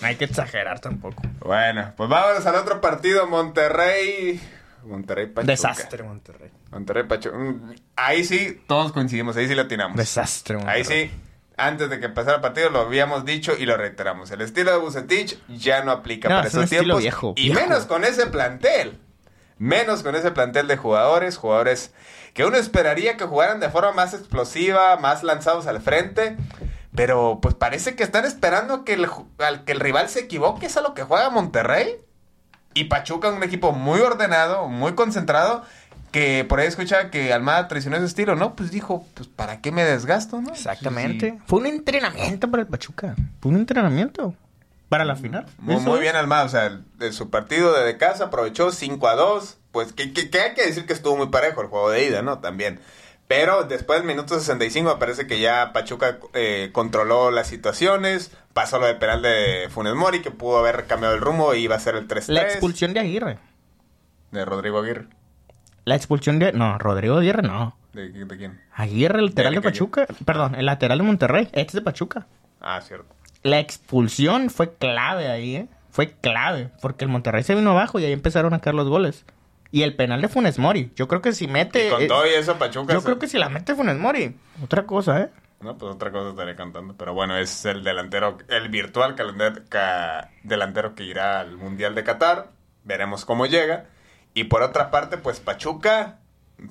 No 0.00 0.06
hay 0.08 0.16
que 0.16 0.24
exagerar 0.24 0.80
tampoco. 0.80 1.22
Bueno, 1.40 1.92
pues 1.96 2.08
vámonos 2.10 2.44
al 2.44 2.56
otro 2.56 2.80
partido, 2.80 3.26
Monterrey. 3.28 4.40
Monterrey 4.82 5.26
Pachuca. 5.28 5.52
Desastre, 5.52 6.02
Monterrey. 6.02 6.50
Monterrey 6.70 7.04
Pachuca. 7.04 7.38
Mm, 7.38 7.74
Ahí 7.96 8.24
sí, 8.24 8.62
todos 8.66 8.92
coincidimos, 8.92 9.36
ahí 9.36 9.46
sí 9.48 9.54
lo 9.54 9.66
tiramos. 9.66 9.96
Desastre, 9.96 10.56
Monterrey. 10.56 10.78
Ahí 10.82 10.84
sí, 10.84 11.10
antes 11.56 11.88
de 11.88 12.00
que 12.00 12.06
empezara 12.06 12.36
el 12.36 12.42
partido 12.42 12.68
lo 12.70 12.80
habíamos 12.80 13.24
dicho 13.24 13.54
y 13.56 13.64
lo 13.64 13.76
reiteramos. 13.78 14.30
El 14.32 14.40
estilo 14.42 14.72
de 14.72 14.78
Bucetich 14.78 15.38
ya 15.48 15.82
no 15.84 15.92
aplica 15.92 16.28
No, 16.28 16.34
para 16.36 16.48
es 16.48 16.54
un 16.54 16.64
estilo 16.64 16.82
tiempos. 16.82 17.00
viejo, 17.02 17.34
y 17.36 17.44
viejo. 17.44 17.60
menos 17.60 17.86
con 17.86 18.04
ese 18.04 18.26
plantel. 18.26 18.98
Menos 19.58 20.02
con 20.02 20.14
ese 20.14 20.30
plantel 20.30 20.66
de 20.66 20.76
jugadores, 20.76 21.36
jugadores 21.36 21.92
que 22.34 22.44
uno 22.44 22.56
esperaría 22.56 23.16
que 23.16 23.24
jugaran 23.24 23.60
de 23.60 23.70
forma 23.70 23.92
más 23.92 24.12
explosiva, 24.12 24.96
más 24.96 25.22
lanzados 25.22 25.66
al 25.66 25.80
frente. 25.80 26.36
Pero 26.94 27.38
pues 27.40 27.54
parece 27.54 27.96
que 27.96 28.02
están 28.02 28.24
esperando 28.24 28.84
que 28.84 28.94
el, 28.94 29.08
al 29.38 29.64
que 29.64 29.72
el 29.72 29.80
rival 29.80 30.08
se 30.08 30.20
equivoque, 30.20 30.66
es 30.66 30.76
a 30.76 30.80
lo 30.80 30.94
que 30.94 31.02
juega 31.02 31.30
Monterrey. 31.30 31.96
Y 32.74 32.84
Pachuca, 32.84 33.30
un 33.30 33.42
equipo 33.42 33.72
muy 33.72 34.00
ordenado, 34.00 34.68
muy 34.68 34.94
concentrado, 34.94 35.62
que 36.10 36.44
por 36.48 36.60
ahí 36.60 36.66
escuchaba 36.66 37.10
que 37.10 37.32
Almada 37.32 37.68
traicionó 37.68 37.96
ese 37.96 38.06
estilo, 38.06 38.34
¿no? 38.34 38.54
Pues 38.54 38.70
dijo, 38.72 39.06
pues 39.14 39.28
¿para 39.28 39.60
qué 39.60 39.70
me 39.72 39.84
desgasto, 39.84 40.40
no? 40.40 40.50
Exactamente. 40.50 41.30
Sí. 41.30 41.38
Fue 41.46 41.60
un 41.60 41.66
entrenamiento 41.66 42.50
para 42.50 42.62
el 42.62 42.68
Pachuca. 42.68 43.14
Fue 43.40 43.50
un 43.52 43.58
entrenamiento. 43.58 44.34
Para 44.94 45.04
la 45.04 45.16
final. 45.16 45.46
Muy, 45.58 45.76
muy 45.80 45.98
bien 45.98 46.14
Almada, 46.14 46.44
o 46.44 46.48
sea, 46.48 46.80
de 46.98 47.12
su 47.12 47.28
partido 47.30 47.72
de 47.84 47.96
casa 47.96 48.26
aprovechó 48.26 48.70
5 48.70 49.08
a 49.08 49.16
2, 49.16 49.58
pues 49.72 49.92
que, 49.92 50.12
que- 50.12 50.30
que 50.30 50.40
hay 50.40 50.54
que 50.54 50.64
decir 50.64 50.86
que 50.86 50.92
estuvo 50.92 51.16
muy 51.16 51.26
parejo 51.30 51.62
el 51.62 51.66
juego 51.66 51.90
de 51.90 52.06
ida, 52.06 52.22
¿no? 52.22 52.38
También. 52.38 52.78
Pero 53.26 53.64
después 53.64 53.98
del 53.98 54.06
minuto 54.06 54.38
65 54.38 54.88
me 54.94 55.00
parece 55.00 55.26
que 55.26 55.40
ya 55.40 55.72
Pachuca 55.72 56.18
eh, 56.34 56.70
controló 56.72 57.30
las 57.32 57.48
situaciones, 57.48 58.30
pasó 58.52 58.78
lo 58.78 58.86
de 58.86 58.94
penal 58.94 59.22
de 59.22 59.66
Funes 59.70 59.94
Mori, 59.94 60.20
que 60.22 60.30
pudo 60.30 60.58
haber 60.58 60.84
cambiado 60.86 61.14
el 61.16 61.20
rumbo 61.22 61.54
y 61.54 61.62
iba 61.64 61.74
a 61.74 61.80
ser 61.80 61.96
el 61.96 62.06
3-3 62.06 62.28
La 62.28 62.42
expulsión 62.42 62.94
de 62.94 63.00
Aguirre. 63.00 63.38
de 64.30 64.44
Rodrigo 64.44 64.78
Aguirre. 64.78 65.06
La 65.86 65.96
expulsión 65.96 66.38
de... 66.38 66.52
No, 66.52 66.78
Rodrigo 66.78 67.16
Aguirre 67.18 67.42
no. 67.42 67.76
¿De, 67.94 68.10
de 68.10 68.36
quién? 68.36 68.60
Aguirre, 68.74 69.18
el 69.18 69.26
lateral 69.26 69.54
¿De 69.54 69.60
de? 69.60 69.64
Pachuca. 69.64 70.06
Perdón, 70.24 70.54
el 70.54 70.66
lateral 70.66 70.98
de 70.98 71.04
Monterrey. 71.04 71.44
Este 71.52 71.60
es 71.62 71.72
de 71.72 71.80
Pachuca. 71.82 72.26
Ah, 72.60 72.80
cierto. 72.80 73.14
La 73.44 73.60
expulsión 73.60 74.50
fue 74.50 74.74
clave 74.74 75.28
ahí, 75.28 75.54
¿eh? 75.56 75.68
Fue 75.90 76.10
clave. 76.10 76.70
Porque 76.82 77.04
el 77.04 77.10
Monterrey 77.10 77.44
se 77.44 77.54
vino 77.54 77.70
abajo 77.70 78.00
y 78.00 78.04
ahí 78.04 78.12
empezaron 78.12 78.52
a 78.54 78.60
caer 78.60 78.74
los 78.74 78.88
goles. 78.88 79.24
Y 79.70 79.82
el 79.82 79.94
penal 79.94 80.20
de 80.22 80.28
Funes 80.28 80.58
Mori. 80.58 80.90
Yo 80.96 81.06
creo 81.08 81.20
que 81.22 81.32
si 81.32 81.46
mete... 81.46 81.86
Y 81.86 81.90
con 81.90 82.02
eh, 82.02 82.06
todo 82.08 82.26
y 82.26 82.30
eso 82.30 82.56
Pachuca... 82.58 82.92
yo 82.92 83.00
se- 83.00 83.04
creo 83.04 83.18
que 83.18 83.28
si 83.28 83.38
la 83.38 83.48
mete 83.48 83.74
Funes 83.76 83.96
Mori. 83.98 84.36
Otra 84.62 84.86
cosa, 84.86 85.20
¿eh? 85.20 85.30
No, 85.60 85.78
pues 85.78 85.94
otra 85.94 86.10
cosa 86.10 86.30
estaré 86.30 86.56
cantando. 86.56 86.94
Pero 86.96 87.14
bueno, 87.14 87.36
es 87.36 87.64
el 87.64 87.84
delantero, 87.84 88.38
el 88.48 88.68
virtual 88.70 89.14
ca- 89.68 90.30
delantero 90.42 90.94
que 90.94 91.04
irá 91.04 91.40
al 91.40 91.56
Mundial 91.56 91.94
de 91.94 92.02
Qatar. 92.04 92.50
Veremos 92.82 93.24
cómo 93.24 93.46
llega. 93.46 93.86
Y 94.32 94.44
por 94.44 94.62
otra 94.62 94.90
parte, 94.90 95.16
pues 95.16 95.40
Pachuca, 95.40 96.18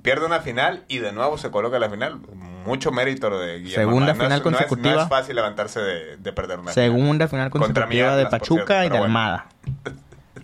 pierde 0.02 0.26
una 0.26 0.40
final 0.42 0.86
y 0.88 1.00
de 1.00 1.12
nuevo 1.12 1.38
se 1.38 1.50
coloca 1.52 1.78
en 1.78 1.82
la 1.82 1.90
final. 1.90 2.20
Mucho 2.66 2.92
mérito 2.92 3.30
de 3.40 3.60
Guillermo 3.60 3.92
Segunda 3.92 4.14
final 4.14 4.30
no 4.30 4.36
es, 4.36 4.42
no 4.44 4.50
es- 4.50 4.58
consecutiva. 4.58 4.96
No 4.96 5.02
es, 5.04 5.10
fácil 5.10 5.36
levantarse 5.36 5.80
de, 5.82 6.18
de 6.18 6.34
perder 6.34 6.60
una 6.60 6.72
Segunda 6.74 7.28
final 7.28 7.50
consecutiva 7.50 8.16
de 8.16 8.26
Pachuca 8.28 8.66
cierto, 8.66 8.74
y 8.74 8.84
de 8.84 8.90
bueno. 8.90 9.04
Almada. 9.06 9.46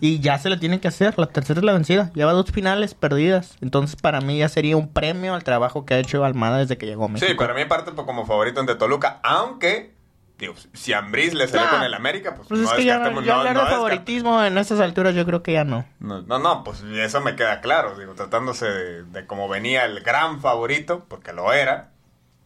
Y 0.02 0.20
ya 0.20 0.38
se 0.38 0.48
le 0.48 0.56
tiene 0.56 0.80
que 0.80 0.88
hacer, 0.88 1.12
la 1.18 1.26
tercera 1.26 1.60
es 1.60 1.64
la 1.64 1.74
vencida. 1.74 2.10
Lleva 2.14 2.32
dos 2.32 2.50
finales 2.52 2.94
perdidas. 2.94 3.58
Entonces, 3.60 4.00
para 4.00 4.22
mí 4.22 4.38
ya 4.38 4.48
sería 4.48 4.74
un 4.78 4.88
premio 4.88 5.34
al 5.34 5.44
trabajo 5.44 5.84
que 5.84 5.92
ha 5.92 5.98
hecho 5.98 6.24
Almada 6.24 6.56
desde 6.56 6.78
que 6.78 6.86
llegó 6.86 7.04
a 7.04 7.08
México. 7.08 7.28
Sí, 7.30 7.36
para 7.36 7.52
mí 7.52 7.66
parte 7.66 7.92
pues, 7.92 8.06
como 8.06 8.24
favorito 8.24 8.60
ante 8.60 8.76
Toluca, 8.76 9.20
aunque, 9.22 9.92
digo, 10.38 10.54
si 10.72 10.94
Ambriz 10.94 11.34
le 11.34 11.46
salió 11.48 11.66
Ah, 11.66 11.70
con 11.70 11.82
el 11.82 11.92
América, 11.92 12.34
pues, 12.34 12.48
Pues 12.48 12.60
no 12.60 12.70
es 12.70 12.72
que 12.76 12.84
ya, 12.86 12.98
descartemos- 12.98 13.24
ya 13.24 13.32
no- 13.34 13.38
hablar 13.40 13.54
no 13.56 13.64
de 13.66 13.70
favoritismo 13.72 14.42
en 14.42 14.56
estas 14.56 14.80
alturas 14.80 15.14
yo 15.14 15.26
creo 15.26 15.42
que 15.42 15.52
ya 15.52 15.64
no. 15.64 15.84
No, 15.98 16.22
no, 16.22 16.38
no, 16.38 16.64
pues 16.64 16.80
eso 16.82 17.20
me 17.20 17.36
queda 17.36 17.60
claro, 17.60 17.98
digo, 17.98 18.14
tratándose 18.14 18.64
de, 18.70 19.02
de 19.02 19.26
cómo 19.26 19.48
venía 19.50 19.84
el 19.84 20.00
gran 20.00 20.40
favorito, 20.40 21.04
porque 21.08 21.34
lo 21.34 21.52
era, 21.52 21.90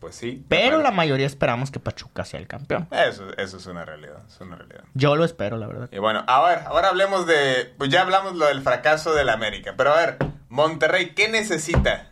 pues 0.05 0.17
sí. 0.17 0.45
Pero 0.51 0.83
la 0.83 0.91
mayoría 0.91 1.25
esperamos 1.25 1.71
que 1.71 1.81
Pachuca 1.81 2.27
sea 2.27 2.39
el 2.39 2.47
campeón. 2.47 2.87
Eso, 2.91 3.25
eso 3.39 3.57
es 3.57 3.65
una 3.65 3.87
realidad, 3.87 4.19
es 4.29 4.39
una 4.39 4.55
realidad. 4.57 4.85
Yo 4.93 5.17
lo 5.17 5.25
espero, 5.25 5.57
la 5.57 5.67
verdad. 5.67 5.89
Y 5.91 5.99
bueno, 5.99 6.23
a 6.27 6.47
ver, 6.47 6.59
ahora 6.67 6.89
hablemos 6.89 7.27
de, 7.27 7.73
pues 7.79 7.89
ya 7.89 8.03
hablamos 8.03 8.35
lo 8.35 8.45
del 8.45 8.61
fracaso 8.61 9.15
del 9.15 9.31
América, 9.31 9.73
pero 9.79 9.95
a 9.95 9.97
ver, 9.97 10.19
Monterrey, 10.51 11.15
¿qué 11.15 11.29
necesita? 11.29 12.11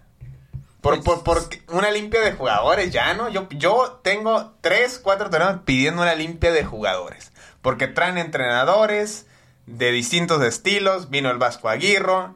Por, 0.81 1.05
por, 1.05 1.23
por 1.23 1.43
una 1.69 1.91
limpia 1.91 2.23
de 2.23 2.33
jugadores, 2.33 2.91
ya, 2.91 3.13
¿no? 3.13 3.29
Yo, 3.29 3.47
yo 3.51 4.01
tengo 4.03 4.55
tres, 4.63 4.99
cuatro 4.99 5.29
torneos 5.29 5.61
pidiendo 5.67 6.01
una 6.01 6.15
limpia 6.15 6.51
de 6.51 6.65
jugadores. 6.65 7.31
Porque 7.61 7.89
traen 7.89 8.17
entrenadores 8.17 9.27
de 9.67 9.93
distintos 9.93 10.41
estilos. 10.43 11.11
Vino 11.11 11.31
el 11.31 11.37
Vasco 11.37 11.69
Aguirre. 11.69 12.29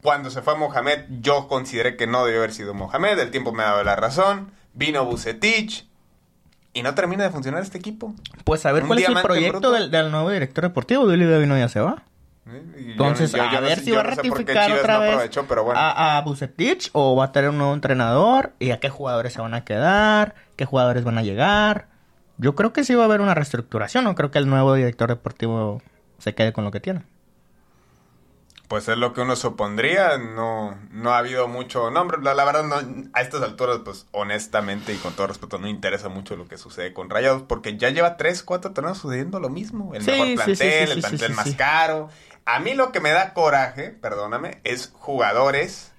Cuando 0.00 0.30
se 0.30 0.42
fue 0.42 0.56
Mohamed, 0.56 1.06
yo 1.20 1.48
consideré 1.48 1.96
que 1.96 2.06
no 2.06 2.24
debió 2.24 2.38
haber 2.38 2.54
sido 2.54 2.72
Mohamed. 2.72 3.18
El 3.18 3.32
tiempo 3.32 3.50
me 3.50 3.64
ha 3.64 3.70
dado 3.72 3.82
la 3.82 3.96
razón. 3.96 4.54
Vino 4.76 5.04
Bucetich. 5.04 5.86
Y 6.72 6.82
no 6.82 6.94
termina 6.94 7.24
de 7.24 7.30
funcionar 7.30 7.62
este 7.62 7.78
equipo. 7.78 8.14
Pues 8.44 8.64
a 8.66 8.72
ver 8.72 8.82
Un 8.82 8.88
cuál 8.88 8.98
es 9.00 9.08
el 9.08 9.14
proyecto 9.22 9.70
del, 9.72 9.90
del 9.90 10.10
nuevo 10.10 10.30
director 10.30 10.62
deportivo. 10.64 11.06
Dully 11.06 11.24
Davino 11.24 11.56
ya 11.58 11.68
se 11.68 11.80
va. 11.80 12.04
Entonces, 12.76 13.32
yo- 13.32 13.38
yo 13.38 13.58
a 13.58 13.60
ver 13.60 13.80
si 13.80 13.90
va 13.90 14.00
a 14.00 14.04
no 14.04 14.10
sé 14.10 14.16
ratificar 14.16 14.70
otra 14.72 14.98
vez 14.98 15.10
aprovechó, 15.14 15.46
pero 15.48 15.64
bueno. 15.64 15.80
a, 15.80 16.18
a 16.18 16.20
Bucetich 16.22 16.90
o 16.92 17.16
va 17.16 17.24
a 17.24 17.32
tener 17.32 17.50
un 17.50 17.58
nuevo 17.58 17.74
entrenador 17.74 18.52
y 18.60 18.70
a 18.70 18.78
qué 18.78 18.88
jugadores 18.88 19.32
se 19.32 19.40
van 19.40 19.54
a 19.54 19.64
quedar, 19.64 20.34
qué 20.54 20.64
jugadores 20.64 21.02
van 21.02 21.18
a 21.18 21.22
llegar. 21.22 21.88
Yo 22.38 22.54
creo 22.54 22.72
que 22.72 22.84
sí 22.84 22.94
va 22.94 23.02
a 23.02 23.06
haber 23.06 23.20
una 23.22 23.34
reestructuración. 23.34 24.04
No 24.04 24.14
creo 24.14 24.30
que 24.30 24.38
el 24.38 24.48
nuevo 24.48 24.74
director 24.74 25.08
deportivo 25.08 25.82
se 26.18 26.34
quede 26.34 26.52
con 26.52 26.62
lo 26.64 26.70
que 26.70 26.78
tiene. 26.80 27.02
Pues 28.68 28.88
es 28.88 28.98
lo 28.98 29.12
que 29.12 29.20
uno 29.20 29.36
supondría, 29.36 30.18
no, 30.18 30.76
no 30.90 31.12
ha 31.12 31.18
habido 31.18 31.46
mucho 31.46 31.88
nombre, 31.92 32.18
la, 32.20 32.34
la 32.34 32.44
verdad 32.44 32.64
no, 32.64 32.76
a 33.12 33.20
estas 33.22 33.42
alturas 33.42 33.78
pues 33.84 34.06
honestamente 34.10 34.92
y 34.92 34.96
con 34.96 35.14
todo 35.14 35.28
respeto 35.28 35.58
no 35.58 35.68
interesa 35.68 36.08
mucho 36.08 36.34
lo 36.36 36.48
que 36.48 36.58
sucede 36.58 36.92
con 36.92 37.08
Rayados 37.08 37.42
porque 37.42 37.76
ya 37.76 37.90
lleva 37.90 38.16
3, 38.16 38.42
4 38.42 38.72
torneos 38.72 38.98
sucediendo 38.98 39.38
lo 39.38 39.50
mismo, 39.50 39.94
el 39.94 40.02
Sí, 40.02 40.10
mejor 40.10 40.34
plantel, 40.34 40.56
sí, 40.56 40.86
sí, 40.86 40.92
el 40.94 41.00
plantel 41.00 41.32
más 41.34 41.54
caro. 41.54 42.08
A 42.44 42.58
mí 42.58 42.74
lo 42.74 42.90
que 42.90 42.98
me 43.00 43.10
da 43.10 43.34
coraje, 43.34 43.90
perdóname, 43.90 44.60
es 44.64 44.92
jugadores 44.94 45.92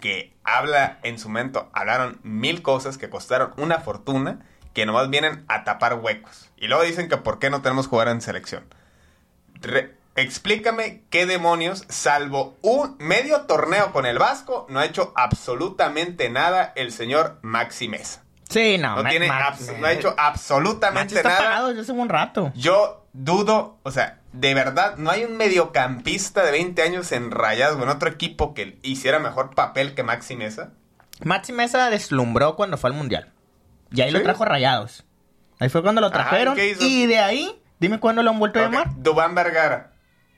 que 0.00 0.32
habla 0.44 0.98
en 1.04 1.18
su 1.18 1.28
momento, 1.28 1.70
hablaron 1.72 2.18
mil 2.24 2.62
cosas 2.62 2.98
que 2.98 3.08
costaron 3.10 3.52
una 3.56 3.78
fortuna, 3.80 4.40
que 4.74 4.86
nomás 4.86 5.10
vienen 5.10 5.44
a 5.48 5.62
tapar 5.64 5.94
huecos. 5.94 6.50
Y 6.56 6.66
luego 6.68 6.82
dicen 6.82 7.08
que 7.08 7.18
por 7.18 7.38
qué 7.38 7.50
no 7.50 7.62
tenemos 7.62 7.86
jugar 7.86 8.08
en 8.08 8.20
selección. 8.20 8.64
Re- 9.60 9.94
explícame 10.16 11.02
qué 11.10 11.26
demonios, 11.26 11.84
salvo 11.88 12.56
un 12.62 12.96
medio 12.98 13.42
torneo 13.42 13.92
con 13.92 14.06
el 14.06 14.18
Vasco, 14.18 14.66
no 14.68 14.78
ha 14.80 14.84
hecho 14.84 15.12
absolutamente 15.16 16.28
nada 16.30 16.72
el 16.76 16.92
señor 16.92 17.38
Maxi 17.42 17.88
Mesa. 17.88 18.22
Sí, 18.48 18.78
no. 18.78 19.02
No, 19.02 19.08
tiene 19.08 19.28
no 19.28 19.86
ha 19.86 19.92
hecho 19.92 20.14
absolutamente 20.18 21.14
está 21.14 21.28
nada. 21.40 21.68
desde 21.68 21.82
hace 21.82 21.92
un 21.92 22.08
rato. 22.08 22.52
Yo 22.56 23.06
dudo, 23.12 23.78
o 23.84 23.92
sea, 23.92 24.18
de 24.32 24.54
verdad, 24.54 24.96
no 24.96 25.10
hay 25.10 25.24
un 25.24 25.36
mediocampista 25.36 26.44
de 26.44 26.50
20 26.50 26.82
años 26.82 27.12
en 27.12 27.30
Rayados 27.30 27.78
o 27.78 27.82
en 27.84 27.88
otro 27.88 28.08
equipo 28.10 28.52
que 28.52 28.78
hiciera 28.82 29.20
mejor 29.20 29.54
papel 29.54 29.94
que 29.94 30.02
Maxi 30.02 30.34
Mesa. 30.34 30.70
Maxi 31.22 31.52
Mesa 31.52 31.90
deslumbró 31.90 32.56
cuando 32.56 32.76
fue 32.76 32.90
al 32.90 32.96
Mundial. 32.96 33.30
Y 33.92 34.00
ahí 34.00 34.10
lo 34.10 34.22
trajo 34.22 34.42
a 34.42 34.46
Rayados. 34.46 35.04
Ahí 35.60 35.68
fue 35.68 35.82
cuando 35.82 36.00
lo 36.00 36.08
Ajá, 36.08 36.16
trajeron. 36.30 36.56
¿y 36.58 37.06
de 37.06 37.18
ahí, 37.18 37.60
dime 37.78 38.00
cuándo 38.00 38.22
lo 38.22 38.30
han 38.30 38.38
vuelto 38.38 38.58
a 38.58 38.62
Ok, 38.66 38.72
llamar. 38.72 38.88
Dubán 38.96 39.34
Vergara. 39.34 39.89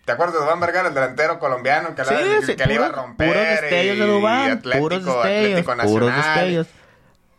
¿Te 0.05 0.13
acuerdas 0.13 0.35
de 0.35 0.41
Dubán 0.43 0.59
Vergara, 0.61 0.89
el 0.89 0.95
delantero 0.95 1.39
colombiano 1.39 1.95
que, 1.95 2.05
Sí, 2.05 2.15
sí, 2.45 2.57
que 2.57 2.67
le 2.67 2.75
iba 2.75 2.87
a 2.87 2.89
puros- 2.91 3.03
romper? 3.05 3.29
puros 3.29 3.47
destellos 3.61 3.99
de 3.99 4.07
Dubán, 4.07 4.51
Atlético, 4.51 4.83
puros 4.83 5.05
destellos, 5.05 5.25
Atlético 5.61 5.73
puros 5.89 6.11
Nacional. 6.11 6.35
destellos. 6.35 6.67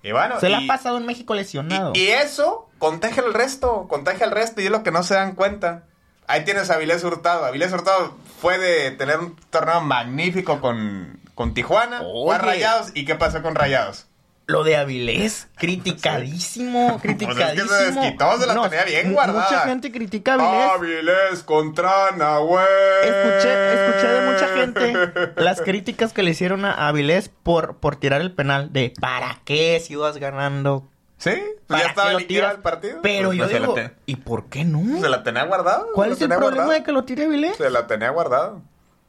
Y 0.02 0.12
bueno, 0.12 0.40
Se 0.40 0.50
la 0.50 0.60
y- 0.62 0.64
ha 0.64 0.68
pasado 0.68 0.98
en 0.98 1.06
México 1.06 1.34
lesionado. 1.34 1.92
Y, 1.96 2.00
y 2.00 2.08
eso 2.10 2.70
contagia 2.80 3.24
al 3.24 3.34
resto, 3.34 3.88
contagia 3.90 4.26
al 4.26 4.32
resto 4.32 4.62
y 4.62 4.66
es 4.66 4.72
lo 4.72 4.84
que 4.84 4.92
no 4.92 5.04
se 5.04 5.14
dan 5.14 5.34
cuenta. 5.36 5.84
Ahí 6.28 6.46
tienes 6.46 6.70
a 6.70 6.76
Avilés 6.76 7.04
Hurtado. 7.04 7.46
Avilés 7.46 7.72
Hurtado 7.74 8.18
fue 8.42 8.58
de 8.58 8.92
tener 8.92 9.20
un 9.20 9.36
torneo 9.50 9.82
magnífico 9.82 10.62
con, 10.62 11.20
con 11.36 11.54
Tijuana, 11.54 12.00
fue 12.00 12.36
a 12.36 12.38
Oye. 12.38 12.46
Rayados. 12.46 12.92
¿Y 12.94 13.04
qué 13.06 13.16
pasó 13.16 13.42
con 13.42 13.56
Rayados? 13.56 14.08
Lo 14.46 14.66
de 14.66 14.76
Avilés, 14.76 15.48
criticadísimo, 15.56 17.00
criticadísimo. 17.02 17.34
Pues 17.34 17.58
es 17.58 17.64
que 17.64 17.94
se 17.94 18.00
desquitó, 18.02 18.38
se 18.40 18.48
la 18.48 18.70
tenía 18.70 18.84
bien 18.84 19.14
guardada. 19.14 19.44
Mucha 19.50 19.60
gente 19.62 19.92
critica 19.92 20.34
a 20.34 20.36
Avilés. 20.36 20.72
Avilés 20.76 21.44
contra 21.44 22.12
Nahuel. 22.12 22.66
Escuché, 23.04 23.74
escuché 23.74 24.08
de 24.08 24.32
mucha 24.32 24.48
gente 24.50 25.34
las 25.42 25.62
críticas 25.62 26.12
que 26.12 26.24
le 26.24 26.32
hicieron 26.32 26.66
a 26.66 26.88
Avilés 26.88 27.30
por, 27.30 27.78
por 27.78 27.96
tirar 27.96 28.20
el 28.22 28.34
penal 28.34 28.74
de 28.74 28.94
¿para 29.00 29.40
qué 29.46 29.82
si 29.84 29.94
ibas 29.94 30.18
ganando? 30.18 30.90
Sí, 31.18 31.32
pues 31.32 31.64
¿Para 31.68 31.84
ya 31.84 31.90
estaba 31.90 32.14
liquidado 32.16 32.56
el 32.56 32.62
partido. 32.62 33.00
Pero 33.02 33.30
Pues 33.30 33.40
yo 33.40 33.48
digo, 33.48 33.76
¿y 34.06 34.18
por 34.18 34.50
qué 34.50 34.66
no? 34.66 35.00
Se 35.00 35.08
la 35.08 35.24
tenía 35.24 35.46
guardada. 35.46 35.86
¿Cuál 35.94 36.12
es 36.12 36.22
el 36.22 36.28
problema 36.28 36.56
guardada. 36.56 36.74
de 36.74 36.84
que 36.84 36.92
lo 36.92 37.06
tire 37.06 37.26
Avilés? 37.26 37.56
Se 37.56 37.70
la 37.70 37.88
tenía 37.88 38.10
guardado. 38.10 38.62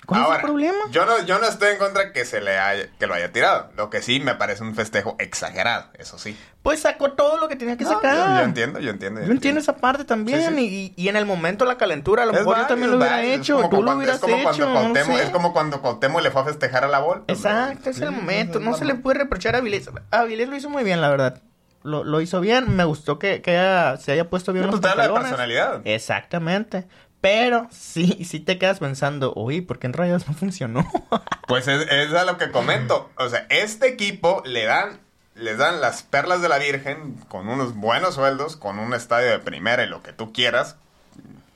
¿Cuál 0.06 0.20
es 0.20 0.26
Ahora, 0.26 0.38
el 0.38 0.42
problema? 0.44 0.78
Yo 0.90 1.06
no, 1.06 1.24
yo 1.24 1.38
no 1.38 1.46
estoy 1.46 1.72
en 1.72 1.78
contra 1.78 2.12
que 2.12 2.24
se 2.24 2.40
le 2.40 2.58
haya, 2.58 2.88
que 2.98 3.06
lo 3.06 3.14
haya 3.14 3.32
tirado. 3.32 3.70
Lo 3.76 3.88
que 3.90 4.02
sí 4.02 4.20
me 4.20 4.34
parece 4.34 4.62
un 4.62 4.74
festejo 4.74 5.16
exagerado, 5.18 5.86
eso 5.98 6.18
sí. 6.18 6.36
Pues 6.62 6.80
sacó 6.80 7.12
todo 7.12 7.38
lo 7.38 7.48
que 7.48 7.56
tenía 7.56 7.76
que 7.76 7.84
No, 7.84 7.90
sacar. 7.90 8.14
yo, 8.16 8.36
yo 8.38 8.42
entiendo, 8.44 8.80
yo 8.80 8.90
entiendo. 8.90 9.22
Yo 9.22 9.30
entiendo 9.32 9.60
esa 9.60 9.76
parte 9.76 10.04
también. 10.04 10.56
Sí, 10.56 10.92
Y, 10.96 11.02
y 11.02 11.08
en 11.08 11.16
el 11.16 11.26
momento 11.26 11.64
la 11.64 11.76
calentura, 11.78 12.22
a 12.22 12.26
lo 12.26 12.32
Es 12.32 12.38
mejor 12.40 12.46
yo 12.46 12.62
válido, 12.62 12.68
también 12.68 12.90
lo 12.90 12.96
es 12.96 13.00
hubiera. 13.10 13.22
Es 13.24 13.40
hecho. 13.40 13.68
Tú 13.70 13.82
lo 13.82 13.96
hubieras 13.96 14.14
es 14.16 14.20
como 14.20 14.36
hecho. 14.50 14.72
cuando. 14.72 14.98
Es 15.00 15.30
como 15.30 15.52
cuando 15.52 15.80
Cuauhtémoc 15.82 16.22
le 16.22 16.30
fue 16.30 16.42
a 16.42 16.44
festejar 16.44 16.84
a 16.84 16.88
la 16.88 17.00
bola. 17.00 17.22
Exacto, 17.28 17.90
es 17.90 18.00
el 18.00 18.10
momento. 18.12 18.60
No 18.60 18.74
se 18.76 18.84
le 18.84 18.94
puede 18.94 19.18
reprochar 19.18 19.54
a 19.54 19.58
Avilés. 19.58 19.88
Avilés 20.10 20.48
lo 20.48 20.56
hizo 20.56 20.68
muy 20.70 20.84
bien, 20.84 21.00
la 21.00 21.08
verdad. 21.10 21.42
Lo, 21.82 22.02
lo 22.02 22.22
hizo 22.22 22.40
bien. 22.40 22.74
Me 22.76 22.84
gustó 22.84 23.18
que, 23.18 23.42
que 23.42 23.50
haya- 23.58 23.98
se 23.98 24.12
haya 24.12 24.30
puesto 24.30 24.54
bien 24.54 24.64
los 24.66 24.70
pues 24.72 24.80
de 24.82 24.88
pantalones. 24.88 25.22
personalidad. 25.28 25.82
Exactamente. 25.84 26.86
Pero 27.24 27.68
sí, 27.70 28.22
sí 28.26 28.38
te 28.38 28.58
quedas 28.58 28.80
pensando, 28.80 29.32
uy, 29.34 29.62
¿por 29.62 29.78
qué 29.78 29.86
en 29.86 29.94
Rayos 29.94 30.28
no 30.28 30.34
funcionó? 30.34 30.86
Pues 31.46 31.68
es, 31.68 31.90
es 31.90 32.12
a 32.12 32.24
lo 32.24 32.36
que 32.36 32.50
comento. 32.50 33.10
O 33.16 33.28
sea, 33.28 33.46
este 33.48 33.88
equipo 33.88 34.42
le 34.44 34.64
dan, 34.64 34.98
les 35.34 35.56
dan 35.56 35.80
las 35.80 36.02
perlas 36.02 36.42
de 36.42 36.50
la 36.50 36.58
Virgen 36.58 37.14
con 37.28 37.48
unos 37.48 37.74
buenos 37.74 38.16
sueldos, 38.16 38.56
con 38.56 38.78
un 38.78 38.92
estadio 38.92 39.30
de 39.30 39.38
primera 39.38 39.84
y 39.84 39.88
lo 39.88 40.02
que 40.02 40.12
tú 40.12 40.34
quieras. 40.34 40.76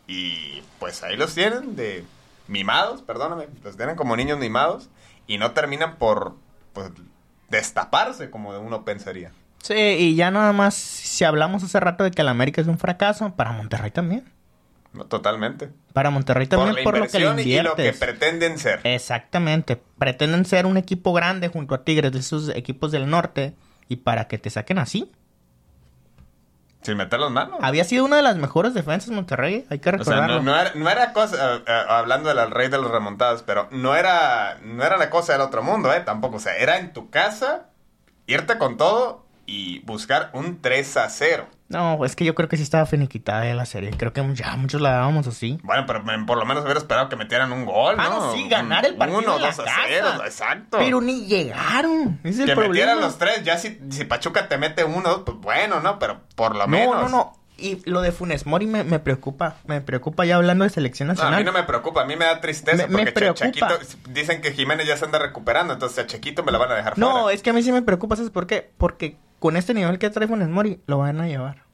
Y 0.07 0.63
pues 0.79 1.03
ahí 1.03 1.17
los 1.17 1.35
tienen 1.35 1.77
de 1.77 2.05
mimados, 2.47 3.03
perdóname. 3.03 3.49
Los 3.63 3.77
tienen 3.77 3.97
como 3.97 4.17
niños 4.17 4.39
mimados 4.39 4.89
y 5.27 5.37
no 5.37 5.53
terminan 5.53 5.97
por 5.97 6.35
pues, 6.73 6.91
destaparse 7.51 8.31
como 8.31 8.59
uno 8.59 8.85
pensaría. 8.87 9.33
sí, 9.63 9.75
y 9.75 10.17
ya 10.17 10.31
nada 10.31 10.55
más, 10.55 10.75
si 10.75 11.25
hablamos 11.25 11.63
hace 11.63 11.79
rato 11.79 12.05
de 12.05 12.11
que 12.11 12.23
el 12.23 12.29
América 12.29 12.63
es 12.63 12.69
un 12.69 12.79
fracaso, 12.79 13.35
para 13.37 13.53
Monterrey 13.53 13.91
también. 13.91 14.38
No, 14.93 15.05
totalmente. 15.07 15.71
Para 15.93 16.11
Monterrey 16.11 16.47
Por 16.47 16.59
también 16.59 16.77
la 16.77 16.83
por, 16.83 16.99
lo 16.99 17.07
que 17.09 17.19
le 17.19 17.27
inversión 17.27 17.39
y 17.41 17.63
lo 17.63 17.77
que 17.77 17.89
inviertes. 17.89 17.99
pretenden 17.99 18.59
ser. 18.59 18.81
Exactamente. 18.85 19.77
Pretenden 19.99 20.45
ser 20.45 20.67
un 20.67 20.77
equipo 20.77 21.13
grande 21.13 21.49
junto 21.49 21.75
a 21.75 21.85
Tigres 21.85 22.13
de 22.13 22.19
esos 22.19 22.49
equipos 22.51 22.91
del 22.93 23.09
norte 23.09 23.55
y 23.89 23.97
para 23.97 24.29
que 24.29 24.39
te 24.39 24.51
saquen 24.51 24.79
así. 24.79 25.13
Sin 26.83 26.97
meter 26.97 27.19
las 27.19 27.31
manos. 27.31 27.59
Había 27.61 27.85
sido 27.85 28.05
una 28.05 28.17
de 28.17 28.23
las 28.23 28.37
mejores 28.37 28.73
defensas 28.73 29.11
Monterrey, 29.11 29.67
hay 29.69 29.79
que 29.81 29.91
O 29.91 29.93
sea, 30.05 30.21
recordarlo. 30.21 30.37
no, 30.37 30.43
no 30.43 30.59
era, 30.61 30.73
no 30.75 30.89
era 30.89 31.13
cosa, 31.13 31.57
eh, 31.57 31.63
eh, 31.67 31.83
hablando 31.89 32.33
del 32.33 32.51
rey 32.51 32.69
de 32.69 32.79
los 32.79 32.91
remontados, 32.91 33.43
pero 33.43 33.69
no 33.73 33.97
era, 33.97 34.59
no 34.63 34.85
era 34.85 34.97
la 34.97 35.11
cosa 35.11 35.33
del 35.33 35.43
otro 35.43 35.63
mundo, 35.63 35.93
¿eh? 35.93 36.01
Tampoco, 36.01 36.37
o 36.37 36.41
sea, 36.41 36.57
era 36.57 36.79
en 36.79 36.93
tu 36.93 37.11
casa, 37.11 37.67
irte 38.27 38.59
con 38.59 38.77
todo 38.77 39.27
y 39.45 39.81
buscar 39.81 40.31
un 40.35 40.63
3 40.63 40.97
a 40.99 41.11
0. 41.11 41.47
No, 41.69 42.03
es 42.05 42.17
que 42.17 42.25
yo 42.25 42.35
creo 42.35 42.49
que 42.49 42.57
sí 42.57 42.63
estaba 42.63 42.87
finiquitada 42.87 43.45
ya 43.45 43.55
la 43.55 43.67
serie. 43.67 43.91
Creo 43.91 44.13
que 44.15 44.25
ya 44.35 44.57
muchos 44.57 44.81
la 44.81 44.91
dábamos 44.93 45.27
así. 45.27 45.59
Bueno, 45.63 45.85
pero 45.87 46.03
por 46.27 46.39
lo 46.39 46.47
menos 46.47 46.65
hubiera 46.65 46.81
esperado 46.81 47.11
que 47.11 47.17
metieran 47.17 47.53
un 47.53 47.67
gol, 47.67 47.97
¿no? 47.97 48.03
Ah, 48.03 48.09
no, 48.09 48.33
sí, 48.33 48.49
ganar 48.49 48.87
el 48.87 48.97
partido 48.97 49.19
Uno, 49.19 49.37
en 49.37 49.43
la 49.43 49.49
dos 49.49 49.59
a. 49.61 49.73
0, 49.87 50.09
exacto. 50.25 50.79
Pero 50.79 51.01
ni 51.03 51.27
llegaron. 51.27 52.21
Es 52.25 52.39
el 52.39 52.47
que 52.47 52.53
problema. 52.55 52.73
metieran 52.73 53.01
los 53.01 53.19
tres, 53.19 53.45
ya 53.45 53.59
si, 53.59 53.79
si 53.91 54.05
Pachuca 54.05 54.49
te 54.49 54.57
mete 54.57 54.85
uno, 54.85 55.25
pues 55.27 55.37
bueno, 55.39 55.81
¿no? 55.81 55.99
Pero 55.99 56.21
por 56.35 56.53
lo 56.57 56.61
No, 56.67 56.69
menos. 56.69 57.03
no, 57.03 57.09
no. 57.11 57.33
Y 57.61 57.83
lo 57.91 58.01
de 58.03 58.13
Funes 58.13 58.47
Mori 58.47 58.67
me, 58.67 58.85
me 58.85 59.01
preocupa. 59.01 59.57
Me 59.67 59.81
preocupa 59.81 60.25
ya 60.25 60.37
hablando 60.37 60.63
de 60.65 60.71
selección 60.71 61.09
No, 61.09 61.15
nacional. 61.15 61.35
a 61.35 61.39
mí 61.39 61.45
no 61.45 61.53
me 61.53 61.65
preocupa, 61.65 62.03
a 62.03 62.05
mí 62.05 62.15
me 62.17 62.25
da 62.25 62.41
tristeza 62.41 62.77
Me- 62.77 62.87
me 62.87 62.99
porque 62.99 63.13
preocupa. 63.13 63.47
Chaquito, 63.47 63.67
dicen 64.11 64.41
que 64.41 64.53
Jiménez 64.53 64.87
ya 64.87 64.97
se 64.97 65.05
anda 65.05 65.19
recuperando, 65.19 65.73
entonces 65.75 65.99
a 65.99 66.07
Chaquito 66.07 66.45
me 66.45 66.53
la 66.53 66.59
van 66.59 66.71
a 66.71 66.75
dejar 66.77 66.97
No, 66.97 67.23
fuera. 67.23 67.35
es 67.35 67.43
que 67.43 67.51
a 67.51 67.53
mí 67.53 67.63
sí 67.65 67.73
me 67.73 67.83
preocupa, 67.83 68.15
¿sabes 68.17 68.31
por 68.31 68.47
qué? 68.47 68.71
Porque 68.79 69.17
con 69.41 69.57
este 69.57 69.75
nivel 69.75 69.99
que 69.99 70.09
trae 70.09 70.29
Funes 70.29 70.49
Mori, 70.49 70.81
lo 70.87 70.99
van 70.99 71.21
a 71.21 71.27
llevar. 71.27 71.65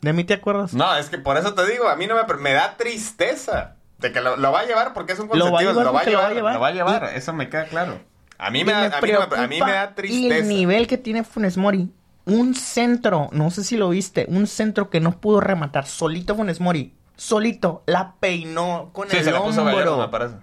¿De 0.00 0.14
mí 0.14 0.24
te 0.24 0.32
acuerdas? 0.34 0.72
No, 0.72 0.96
es 0.96 1.10
que 1.10 1.18
por 1.18 1.36
eso 1.36 1.52
te 1.52 1.66
digo, 1.66 1.86
a 1.88 1.96
mí 1.96 2.06
no 2.06 2.14
me, 2.16 2.34
me 2.38 2.52
da 2.54 2.78
tristeza 2.78 3.76
de 3.98 4.12
que 4.12 4.22
lo, 4.22 4.38
lo 4.38 4.50
va 4.52 4.60
a 4.60 4.64
llevar 4.64 4.94
porque 4.94 5.12
es 5.12 5.18
un 5.18 5.28
Lo 5.28 5.32
va 5.52 5.60
a 5.60 5.64
consentido, 5.64 5.70
llevar 5.72 5.84
lo 5.84 5.92
va 5.92 5.98
a 6.00 6.02
porque 6.02 6.10
lo 6.16 6.18
va 6.22 6.26
a 6.28 6.32
llevar, 6.32 6.54
lo 6.54 6.60
va 6.60 6.68
a 6.68 6.72
llevar, 6.72 7.04
eso 7.14 7.32
me 7.34 7.50
queda 7.50 7.66
claro. 7.66 8.00
A 8.38 8.50
mí 8.50 8.60
Y 8.60 8.64
me, 8.64 8.72
da, 8.72 8.84
a 8.96 9.00
mí 9.02 9.12
no 9.12 9.26
me- 9.28 9.36
a 9.36 9.46
mí 9.46 9.60
me 9.60 9.70
da 9.72 9.90
Y 9.90 9.94
tristeza. 9.94 10.36
el 10.36 10.48
nivel 10.48 10.86
que 10.86 10.96
tiene 10.96 11.24
Funes 11.24 11.58
Mori. 11.58 11.90
Un 12.30 12.54
centro, 12.54 13.28
no 13.32 13.50
sé 13.50 13.64
si 13.64 13.76
lo 13.76 13.88
viste, 13.90 14.26
un 14.28 14.46
centro 14.46 14.88
que 14.90 15.00
no 15.00 15.20
pudo 15.20 15.40
rematar. 15.40 15.86
Solito 15.86 16.34
Funes 16.36 16.60
Mori. 16.60 16.94
Solito. 17.16 17.82
La 17.86 18.14
peinó 18.20 18.90
con 18.92 19.08
Sí, 19.10 19.18
el 19.18 19.24
se 19.24 19.32
puso 19.32 19.62
hombro. 19.64 20.10
parece. 20.10 20.36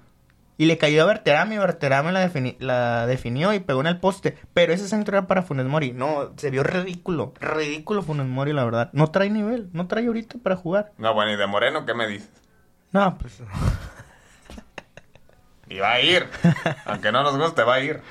Y 0.60 0.65
le 0.65 0.78
cayó 0.80 1.04
a 1.04 1.06
Berterame 1.06 1.54
y 1.56 1.58
Berterame 1.60 2.12
la, 2.12 2.28
defini- 2.28 2.58
la 2.60 3.06
definió 3.06 3.54
y 3.54 3.60
pegó 3.60 3.82
en 3.82 3.88
el 3.88 4.00
poste. 4.00 4.38
Pero 4.56 4.73
ese 4.73 4.88
centro 4.88 5.15
era 5.17 5.28
para 5.28 5.43
Funes 5.43 5.67
Mori. 5.67 5.93
No, 5.93 6.34
se 6.36 6.50
vio 6.50 6.63
ridículo. 6.63 7.34
Ridículo 7.39 8.02
Funes 8.02 8.26
Mori, 8.26 8.54
la 8.54 8.65
verdad. 8.65 8.89
No 8.93 9.12
trae 9.12 9.30
nivel. 9.30 9.69
No 9.73 9.88
trae 9.88 10.08
ahorita 10.08 10.39
para 10.41 10.56
jugar. 10.56 10.91
No, 10.97 11.13
bueno, 11.13 11.32
¿y 11.32 11.36
de 11.36 11.45
Moreno 11.47 11.86
qué 11.86 11.93
me 11.93 12.08
dices? 12.08 12.30
No, 12.91 13.17
pues... 13.19 13.39
Y 15.69 15.80
va 15.80 15.93
a 15.93 16.02
ir. 16.02 16.28
Aunque 16.86 17.12
no 17.12 17.23
nos 17.23 17.38
guste, 17.38 17.63
va 17.63 17.76
a 17.76 17.80
ir. 17.82 18.02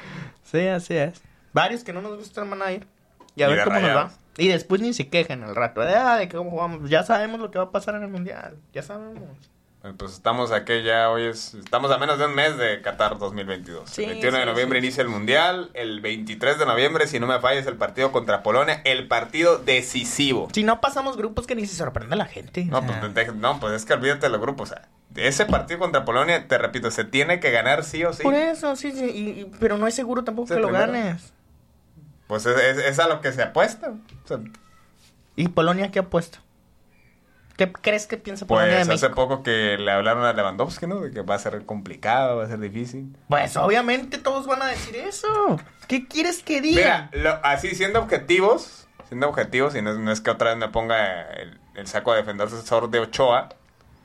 Sí, 0.44 0.66
así 0.68 0.94
es. 0.94 1.22
Varios 1.52 1.82
que 1.84 1.92
no 1.94 2.02
nos 2.02 2.16
gustan 2.18 2.50
van 2.50 2.60
a 2.62 2.70
ir. 2.72 2.86
Y 3.36 3.42
a 3.42 3.48
Y 3.50 3.54
ver 3.54 3.64
cómo 3.64 3.78
nos 3.78 3.96
va. 3.96 4.10
Y 4.38 4.48
después 4.48 4.80
ni 4.80 4.92
se 4.92 5.08
quejan 5.08 5.44
al 5.44 5.54
rato. 5.54 5.80
De, 5.82 5.94
ah, 5.94 6.16
de 6.16 6.28
cómo 6.28 6.50
jugamos. 6.50 6.90
Ya 6.90 7.04
sabemos 7.04 7.38
lo 7.40 7.50
que 7.50 7.58
va 7.58 7.64
a 7.66 7.70
pasar 7.70 7.94
en 7.94 8.02
el 8.02 8.08
mundial. 8.08 8.56
Ya 8.72 8.82
sabemos. 8.82 9.22
Pues 9.98 10.14
estamos 10.14 10.50
aquí 10.50 10.82
ya, 10.82 11.10
hoy 11.10 11.26
es, 11.26 11.54
estamos 11.54 11.92
a 11.92 11.98
menos 11.98 12.18
de 12.18 12.26
un 12.26 12.34
mes 12.34 12.56
de 12.58 12.82
Qatar 12.82 13.18
2022. 13.18 13.88
Sí, 13.88 14.02
el 14.02 14.10
21 14.14 14.38
de 14.38 14.46
noviembre 14.46 14.80
sí. 14.80 14.86
inicia 14.86 15.02
el 15.02 15.08
Mundial, 15.08 15.70
el 15.74 16.00
23 16.00 16.58
de 16.58 16.66
noviembre, 16.66 17.06
si 17.06 17.20
no 17.20 17.28
me 17.28 17.38
falla, 17.38 17.60
es 17.60 17.68
el 17.68 17.76
partido 17.76 18.10
contra 18.10 18.42
Polonia, 18.42 18.80
el 18.84 19.06
partido 19.06 19.58
decisivo. 19.58 20.48
Si 20.52 20.64
no 20.64 20.80
pasamos 20.80 21.16
grupos 21.16 21.46
que 21.46 21.54
ni 21.54 21.66
se 21.66 21.76
sorprende 21.76 22.16
la 22.16 22.24
gente. 22.26 22.64
No, 22.64 22.78
o 22.80 22.82
sea. 22.82 22.98
pues, 23.00 23.14
te- 23.14 23.32
no, 23.32 23.60
pues 23.60 23.74
es 23.74 23.84
que 23.84 23.92
olvídate 23.92 24.22
de 24.26 24.30
los 24.30 24.40
grupos. 24.40 24.72
O 24.72 24.74
sea, 24.74 24.88
ese 25.14 25.46
partido 25.46 25.78
contra 25.78 26.04
Polonia, 26.04 26.48
te 26.48 26.58
repito, 26.58 26.90
se 26.90 27.04
tiene 27.04 27.38
que 27.38 27.52
ganar 27.52 27.84
sí 27.84 28.02
o 28.04 28.12
sí. 28.12 28.24
Por 28.24 28.34
eso, 28.34 28.74
sí, 28.74 28.90
sí. 28.90 29.04
y- 29.04 29.40
y- 29.42 29.52
pero 29.60 29.78
no 29.78 29.86
es 29.86 29.94
seguro 29.94 30.24
tampoco 30.24 30.48
que 30.48 30.60
lo 30.60 30.66
primero. 30.68 30.92
ganes. 30.92 31.32
Pues 32.26 32.44
es, 32.46 32.56
es- 32.58 32.78
es 32.84 32.98
a 32.98 33.08
lo 33.08 33.20
que 33.20 33.32
se 33.32 33.42
apuesta. 33.42 33.90
O 34.24 34.28
sea, 34.28 34.38
¿Y 35.36 35.48
Polonia 35.48 35.90
qué 35.90 35.98
ha 36.00 36.08
puesto? 36.08 36.38
¿Qué 37.56 37.72
crees 37.72 38.06
que 38.06 38.18
piensa 38.18 38.46
Polonia 38.46 38.76
pues 38.76 38.86
de 38.88 38.92
hace 38.94 39.06
México? 39.08 39.14
poco 39.28 39.42
que 39.42 39.78
le 39.78 39.90
hablaron 39.90 40.24
a 40.24 40.32
Lewandowski, 40.34 40.86
¿no? 40.86 41.00
De 41.00 41.10
que 41.10 41.22
va 41.22 41.36
a 41.36 41.38
ser 41.38 41.64
complicado, 41.64 42.36
va 42.36 42.44
a 42.44 42.48
ser 42.48 42.58
difícil. 42.58 43.16
Pues 43.28 43.56
obviamente 43.56 44.18
todos 44.18 44.46
van 44.46 44.60
a 44.60 44.66
decir 44.66 44.94
eso. 44.96 45.58
¿Qué 45.88 46.06
quieres 46.06 46.42
que 46.42 46.60
diga? 46.60 47.08
Mira, 47.12 47.22
lo- 47.22 47.40
así 47.46 47.74
siendo 47.74 47.98
objetivos, 48.00 48.86
siendo 49.08 49.28
objetivos, 49.28 49.74
y 49.74 49.80
no, 49.80 49.90
es- 49.92 49.96
no 49.98 50.12
es 50.12 50.20
que 50.20 50.30
otra 50.30 50.50
vez 50.50 50.58
me 50.58 50.68
ponga 50.68 51.22
el, 51.32 51.58
el 51.76 51.86
saco 51.86 52.12
a 52.12 52.16
defender 52.16 52.46
asesor 52.48 52.90
de 52.90 52.98
Ochoa, 53.00 53.48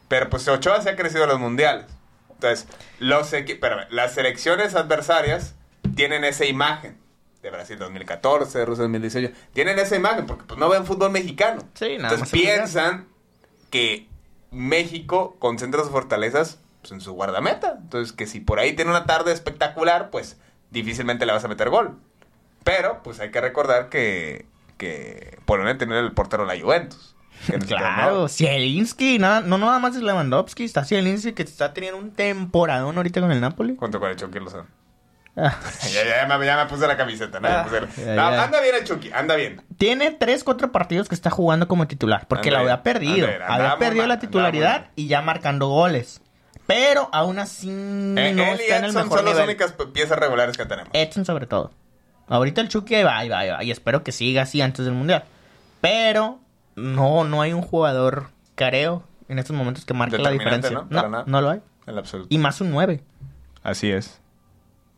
pero 0.07 0.29
pues 0.29 0.47
Ochoa 0.47 0.81
se 0.81 0.89
ha 0.89 0.95
crecido 0.95 1.23
en 1.23 1.29
los 1.31 1.39
mundiales. 1.39 1.87
Entonces, 2.29 2.67
los 2.99 3.33
espérame, 3.33 3.85
las 3.89 4.13
selecciones 4.13 4.75
adversarias 4.75 5.55
tienen 5.95 6.23
esa 6.23 6.45
imagen. 6.45 7.00
De 7.41 7.49
Brasil 7.49 7.79
2014, 7.79 8.59
de 8.59 8.65
Rusia 8.65 8.83
2018. 8.83 9.33
Tienen 9.53 9.79
esa 9.79 9.95
imagen 9.95 10.27
porque 10.27 10.43
pues 10.45 10.59
no 10.59 10.69
ven 10.69 10.85
fútbol 10.85 11.11
mexicano. 11.11 11.63
Sí, 11.73 11.97
nada 11.97 12.13
Entonces 12.13 12.29
piensan 12.29 13.07
que 13.71 14.07
México 14.51 15.35
concentra 15.39 15.81
sus 15.81 15.91
fortalezas 15.91 16.59
pues, 16.81 16.91
en 16.91 17.01
su 17.01 17.13
guardameta. 17.13 17.77
Entonces, 17.81 18.13
que 18.13 18.27
si 18.27 18.39
por 18.39 18.59
ahí 18.59 18.73
tiene 18.75 18.91
una 18.91 19.05
tarde 19.05 19.31
espectacular, 19.31 20.09
pues 20.11 20.37
difícilmente 20.69 21.25
le 21.25 21.33
vas 21.33 21.43
a 21.43 21.47
meter 21.47 21.69
gol. 21.69 21.97
Pero, 22.63 23.01
pues 23.03 23.19
hay 23.19 23.31
que 23.31 23.41
recordar 23.41 23.89
que, 23.89 24.45
que 24.77 25.39
Polonia 25.45 25.77
tiene 25.77 25.97
el 25.99 26.11
portero 26.11 26.45
de 26.45 26.55
la 26.55 26.61
Juventus. 26.61 27.15
Claro. 27.67 28.27
Zielinski, 28.27 29.17
nada, 29.17 29.41
no 29.41 29.57
nada 29.57 29.79
más 29.79 29.95
es 29.95 30.03
Lewandowski, 30.03 30.63
está 30.63 30.85
Zielinski 30.85 31.33
que 31.33 31.41
está 31.41 31.73
teniendo 31.73 31.97
un 31.99 32.11
temporadón 32.11 32.97
ahorita 32.97 33.19
con 33.19 33.31
el 33.31 33.41
Napoli. 33.41 33.75
Junto 33.79 33.99
con 33.99 34.09
el 34.09 34.15
Chucky 34.15 34.39
Lozano. 34.39 34.67
Ya, 35.35 35.57
ya, 35.93 36.27
ya 36.27 36.37
me, 36.37 36.45
ya 36.45 36.57
me 36.57 36.65
puse 36.69 36.85
la 36.87 36.97
camiseta, 36.97 37.39
¿no? 37.39 37.47
Ah, 37.47 37.63
puse 37.63 37.81
la- 37.81 37.87
ya, 37.87 38.15
No, 38.15 38.31
ya. 38.31 38.43
anda 38.43 38.61
bien 38.61 38.75
el 38.75 38.83
Chucky, 38.83 39.11
anda 39.13 39.35
bien. 39.35 39.61
Tiene 39.77 40.11
tres, 40.11 40.43
cuatro 40.43 40.71
partidos 40.71 41.07
que 41.07 41.15
está 41.15 41.29
jugando 41.29 41.67
como 41.67 41.87
titular, 41.87 42.27
porque 42.27 42.49
Anda 42.49 42.59
la 42.59 42.63
había 42.63 42.83
perdido. 42.83 43.27
anda 43.27 43.45
había 43.55 43.77
perdido 43.77 44.03
mal, 44.03 44.09
la 44.09 44.19
titularidad 44.19 44.87
y 44.95 45.07
ya 45.07 45.21
marcando 45.21 45.67
goles. 45.69 46.21
Pero 46.67 47.09
aún 47.13 47.39
así 47.39 47.69
Eh, 47.69 47.73
no 47.73 48.19
él 48.43 48.59
y 48.59 48.63
está 48.63 48.77
en 48.77 48.83
el 48.85 48.89
Edson 48.91 49.03
mejor 49.03 49.17
son 49.19 49.25
las 49.25 49.33
nivel. 49.35 49.49
únicas 49.49 49.73
piezas 49.93 50.19
regulares 50.19 50.57
que 50.57 50.65
tenemos. 50.65 50.89
Edson 50.93 51.25
sobre 51.25 51.45
todo. 51.47 51.71
Ahorita 52.27 52.61
el 52.61 52.69
Chucky 52.69 52.95
ahí 52.95 53.03
va, 53.03 53.17
ahí 53.17 53.29
va, 53.29 53.39
ahí 53.39 53.49
va. 53.49 53.63
Y 53.63 53.71
espero 53.71 54.03
que 54.03 54.11
siga 54.11 54.43
así 54.43 54.61
antes 54.61 54.85
del 54.85 54.93
Mundial. 54.93 55.23
Pero 55.81 56.39
no, 56.75 57.23
no 57.23 57.41
hay 57.41 57.53
un 57.53 57.61
jugador 57.61 58.27
careo 58.55 59.03
en 59.27 59.39
estos 59.39 59.55
momentos 59.55 59.85
que 59.85 59.93
marque 59.93 60.17
la 60.17 60.31
diferencia. 60.31 60.85
¿no? 60.89 61.23
No 61.25 61.41
lo 61.41 61.49
hay. 61.49 61.61
En 61.87 61.95
lo 61.95 62.01
absoluto. 62.01 62.27
Y 62.33 62.37
más 62.37 62.61
un 62.61 62.71
9. 62.71 63.01
Así 63.63 63.91
es. 63.91 64.19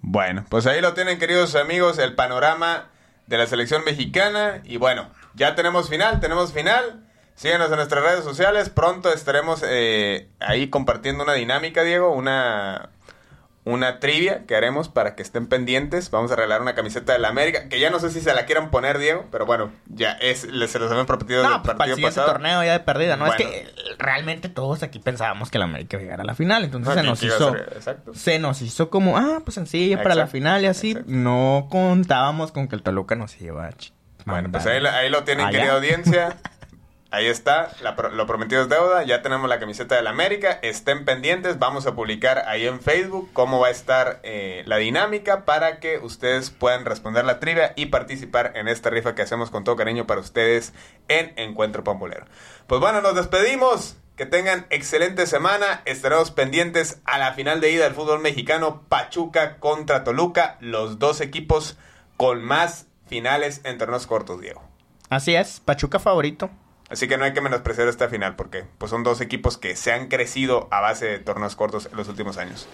Bueno, 0.05 0.43
pues 0.49 0.67
ahí 0.67 0.81
lo 0.81 0.93
tienen, 0.93 1.17
queridos 1.17 1.55
amigos, 1.55 1.97
el 1.97 2.13
panorama 2.13 2.89
de 3.25 3.37
la 3.37 3.47
selección 3.47 3.85
mexicana. 3.85 4.61
Y 4.65 4.75
bueno, 4.75 5.09
ya 5.33 5.55
tenemos 5.55 5.89
final, 5.89 6.19
tenemos 6.19 6.51
final. 6.51 7.05
Síguenos 7.35 7.69
en 7.69 7.77
nuestras 7.77 8.03
redes 8.03 8.23
sociales. 8.25 8.69
Pronto 8.69 9.13
estaremos 9.13 9.63
eh, 9.65 10.27
ahí 10.41 10.69
compartiendo 10.69 11.23
una 11.23 11.33
dinámica, 11.33 11.83
Diego, 11.83 12.11
una, 12.11 12.89
una 13.65 13.99
trivia 13.99 14.45
que 14.45 14.55
haremos 14.55 14.89
para 14.89 15.15
que 15.15 15.21
estén 15.23 15.47
pendientes. 15.47 16.11
Vamos 16.11 16.31
a 16.31 16.35
regalar 16.35 16.61
una 16.61 16.75
camiseta 16.75 17.13
de 17.13 17.19
la 17.19 17.29
América, 17.29 17.69
que 17.69 17.79
ya 17.79 17.89
no 17.89 17.99
sé 17.99 18.09
si 18.11 18.19
se 18.19 18.33
la 18.33 18.45
quieran 18.45 18.71
poner, 18.71 18.97
Diego, 18.97 19.25
pero 19.31 19.45
bueno, 19.45 19.71
ya 19.87 20.11
es, 20.13 20.43
les- 20.45 20.71
se 20.71 20.79
los 20.79 20.91
habían 20.91 21.05
prometido 21.05 21.43
No, 21.43 21.55
el 21.55 21.61
pues 21.61 21.75
para 21.75 21.85
el 21.85 21.91
partido 21.91 22.07
pasado. 22.09 22.27
torneo 22.27 22.63
ya 22.63 22.73
de 22.73 22.79
perdida, 22.81 23.15
¿no? 23.15 23.25
Bueno. 23.27 23.39
Es 23.41 23.45
que 23.49 23.71
realmente 23.99 24.49
todos 24.49 24.83
aquí 24.83 24.99
pensábamos 24.99 25.49
que 25.49 25.59
la 25.59 25.65
América 25.65 26.01
iba 26.01 26.15
a 26.15 26.23
la 26.23 26.35
final. 26.35 26.63
Entonces 26.65 26.93
No, 26.95 27.01
se 27.01 27.07
nos 27.07 27.23
hizo. 27.23 27.53
ser-. 27.53 28.03
Se 28.13 28.39
nos 28.39 28.61
hizo 28.61 28.89
como, 28.89 29.17
ah, 29.17 29.39
pues 29.45 29.55
sencillo 29.55 30.01
para 30.03 30.15
la 30.15 30.27
final 30.27 30.63
y 30.63 30.67
así. 30.67 30.91
exacto. 30.91 31.11
No 31.11 31.67
contábamos 31.71 32.51
con 32.51 32.67
que 32.67 32.75
el 32.75 32.83
Toluca 32.83 33.15
nos 33.15 33.39
iba 33.39 33.65
a 33.65 33.69
ch- 33.71 33.91
Bueno, 34.25 34.49
pues 34.51 34.65
mandar 34.65 34.93
ahí, 34.95 35.05
ahí 35.05 35.09
lo 35.09 35.23
tienen, 35.23 35.45
allá. 35.45 35.57
querida 35.57 35.75
audiencia. 35.75 36.37
Ahí 37.13 37.27
está, 37.27 37.69
lo 38.11 38.25
prometido 38.25 38.63
es 38.63 38.69
deuda. 38.69 39.03
Ya 39.03 39.21
tenemos 39.21 39.47
la 39.47 39.59
camiseta 39.59 39.93
de 39.93 40.01
la 40.01 40.09
América. 40.09 40.57
Estén 40.63 41.05
pendientes, 41.05 41.59
vamos 41.59 41.85
a 41.85 41.93
publicar 41.93 42.45
ahí 42.47 42.65
en 42.65 42.81
Facebook 42.81 43.29
cómo 43.33 43.59
va 43.59 43.67
a 43.67 43.69
estar 43.69 44.19
eh, 44.23 44.63
la 44.65 44.77
dinámica 44.77 45.45
para 45.45 45.79
que 45.79 45.99
ustedes 45.99 46.49
puedan 46.49 46.85
responder 46.85 47.23
la 47.23 47.39
trivia 47.39 47.73
y 47.75 47.85
participar 47.85 48.53
en 48.55 48.67
esta 48.67 48.89
rifa 48.89 49.13
que 49.13 49.21
hacemos 49.21 49.51
con 49.51 49.63
todo 49.63 49.75
cariño 49.75 50.07
para 50.07 50.21
ustedes 50.21 50.73
en 51.07 51.33
Encuentro 51.35 51.83
Pambolero. 51.83 52.25
Pues 52.65 52.81
bueno, 52.81 52.99
nos 53.01 53.13
despedimos. 53.13 53.95
Que 54.15 54.25
tengan 54.25 54.65
excelente 54.71 55.27
semana. 55.27 55.83
Estaremos 55.85 56.31
pendientes 56.31 56.99
a 57.05 57.19
la 57.19 57.33
final 57.33 57.61
de 57.61 57.69
ida 57.69 57.83
del 57.83 57.93
fútbol 57.93 58.21
mexicano. 58.21 58.87
Pachuca 58.89 59.57
contra 59.57 60.03
Toluca. 60.03 60.57
Los 60.61 60.97
dos 60.97 61.21
equipos 61.21 61.77
con 62.17 62.43
más 62.43 62.87
finales 63.05 63.61
en 63.65 63.77
torneos 63.77 64.07
cortos, 64.07 64.41
Diego. 64.41 64.63
Así 65.11 65.35
es, 65.35 65.59
Pachuca 65.59 65.99
favorito. 65.99 66.49
Así 66.89 67.07
que 67.07 67.17
no 67.17 67.25
hay 67.25 67.33
que 67.33 67.41
menospreciar 67.41 67.87
esta 67.87 68.09
final 68.09 68.35
porque 68.35 68.65
pues 68.77 68.89
son 68.89 69.03
dos 69.03 69.21
equipos 69.21 69.57
que 69.57 69.75
se 69.75 69.91
han 69.91 70.07
crecido 70.07 70.67
a 70.71 70.81
base 70.81 71.05
de 71.05 71.19
torneos 71.19 71.55
cortos 71.55 71.87
en 71.91 71.97
los 71.97 72.07
últimos 72.07 72.37
años. 72.37 72.67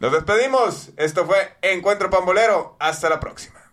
Nos 0.00 0.12
despedimos. 0.12 0.90
Esto 0.96 1.24
fue 1.24 1.56
Encuentro 1.62 2.10
Pambolero. 2.10 2.76
Hasta 2.78 3.08
la 3.08 3.20
próxima. 3.20 3.64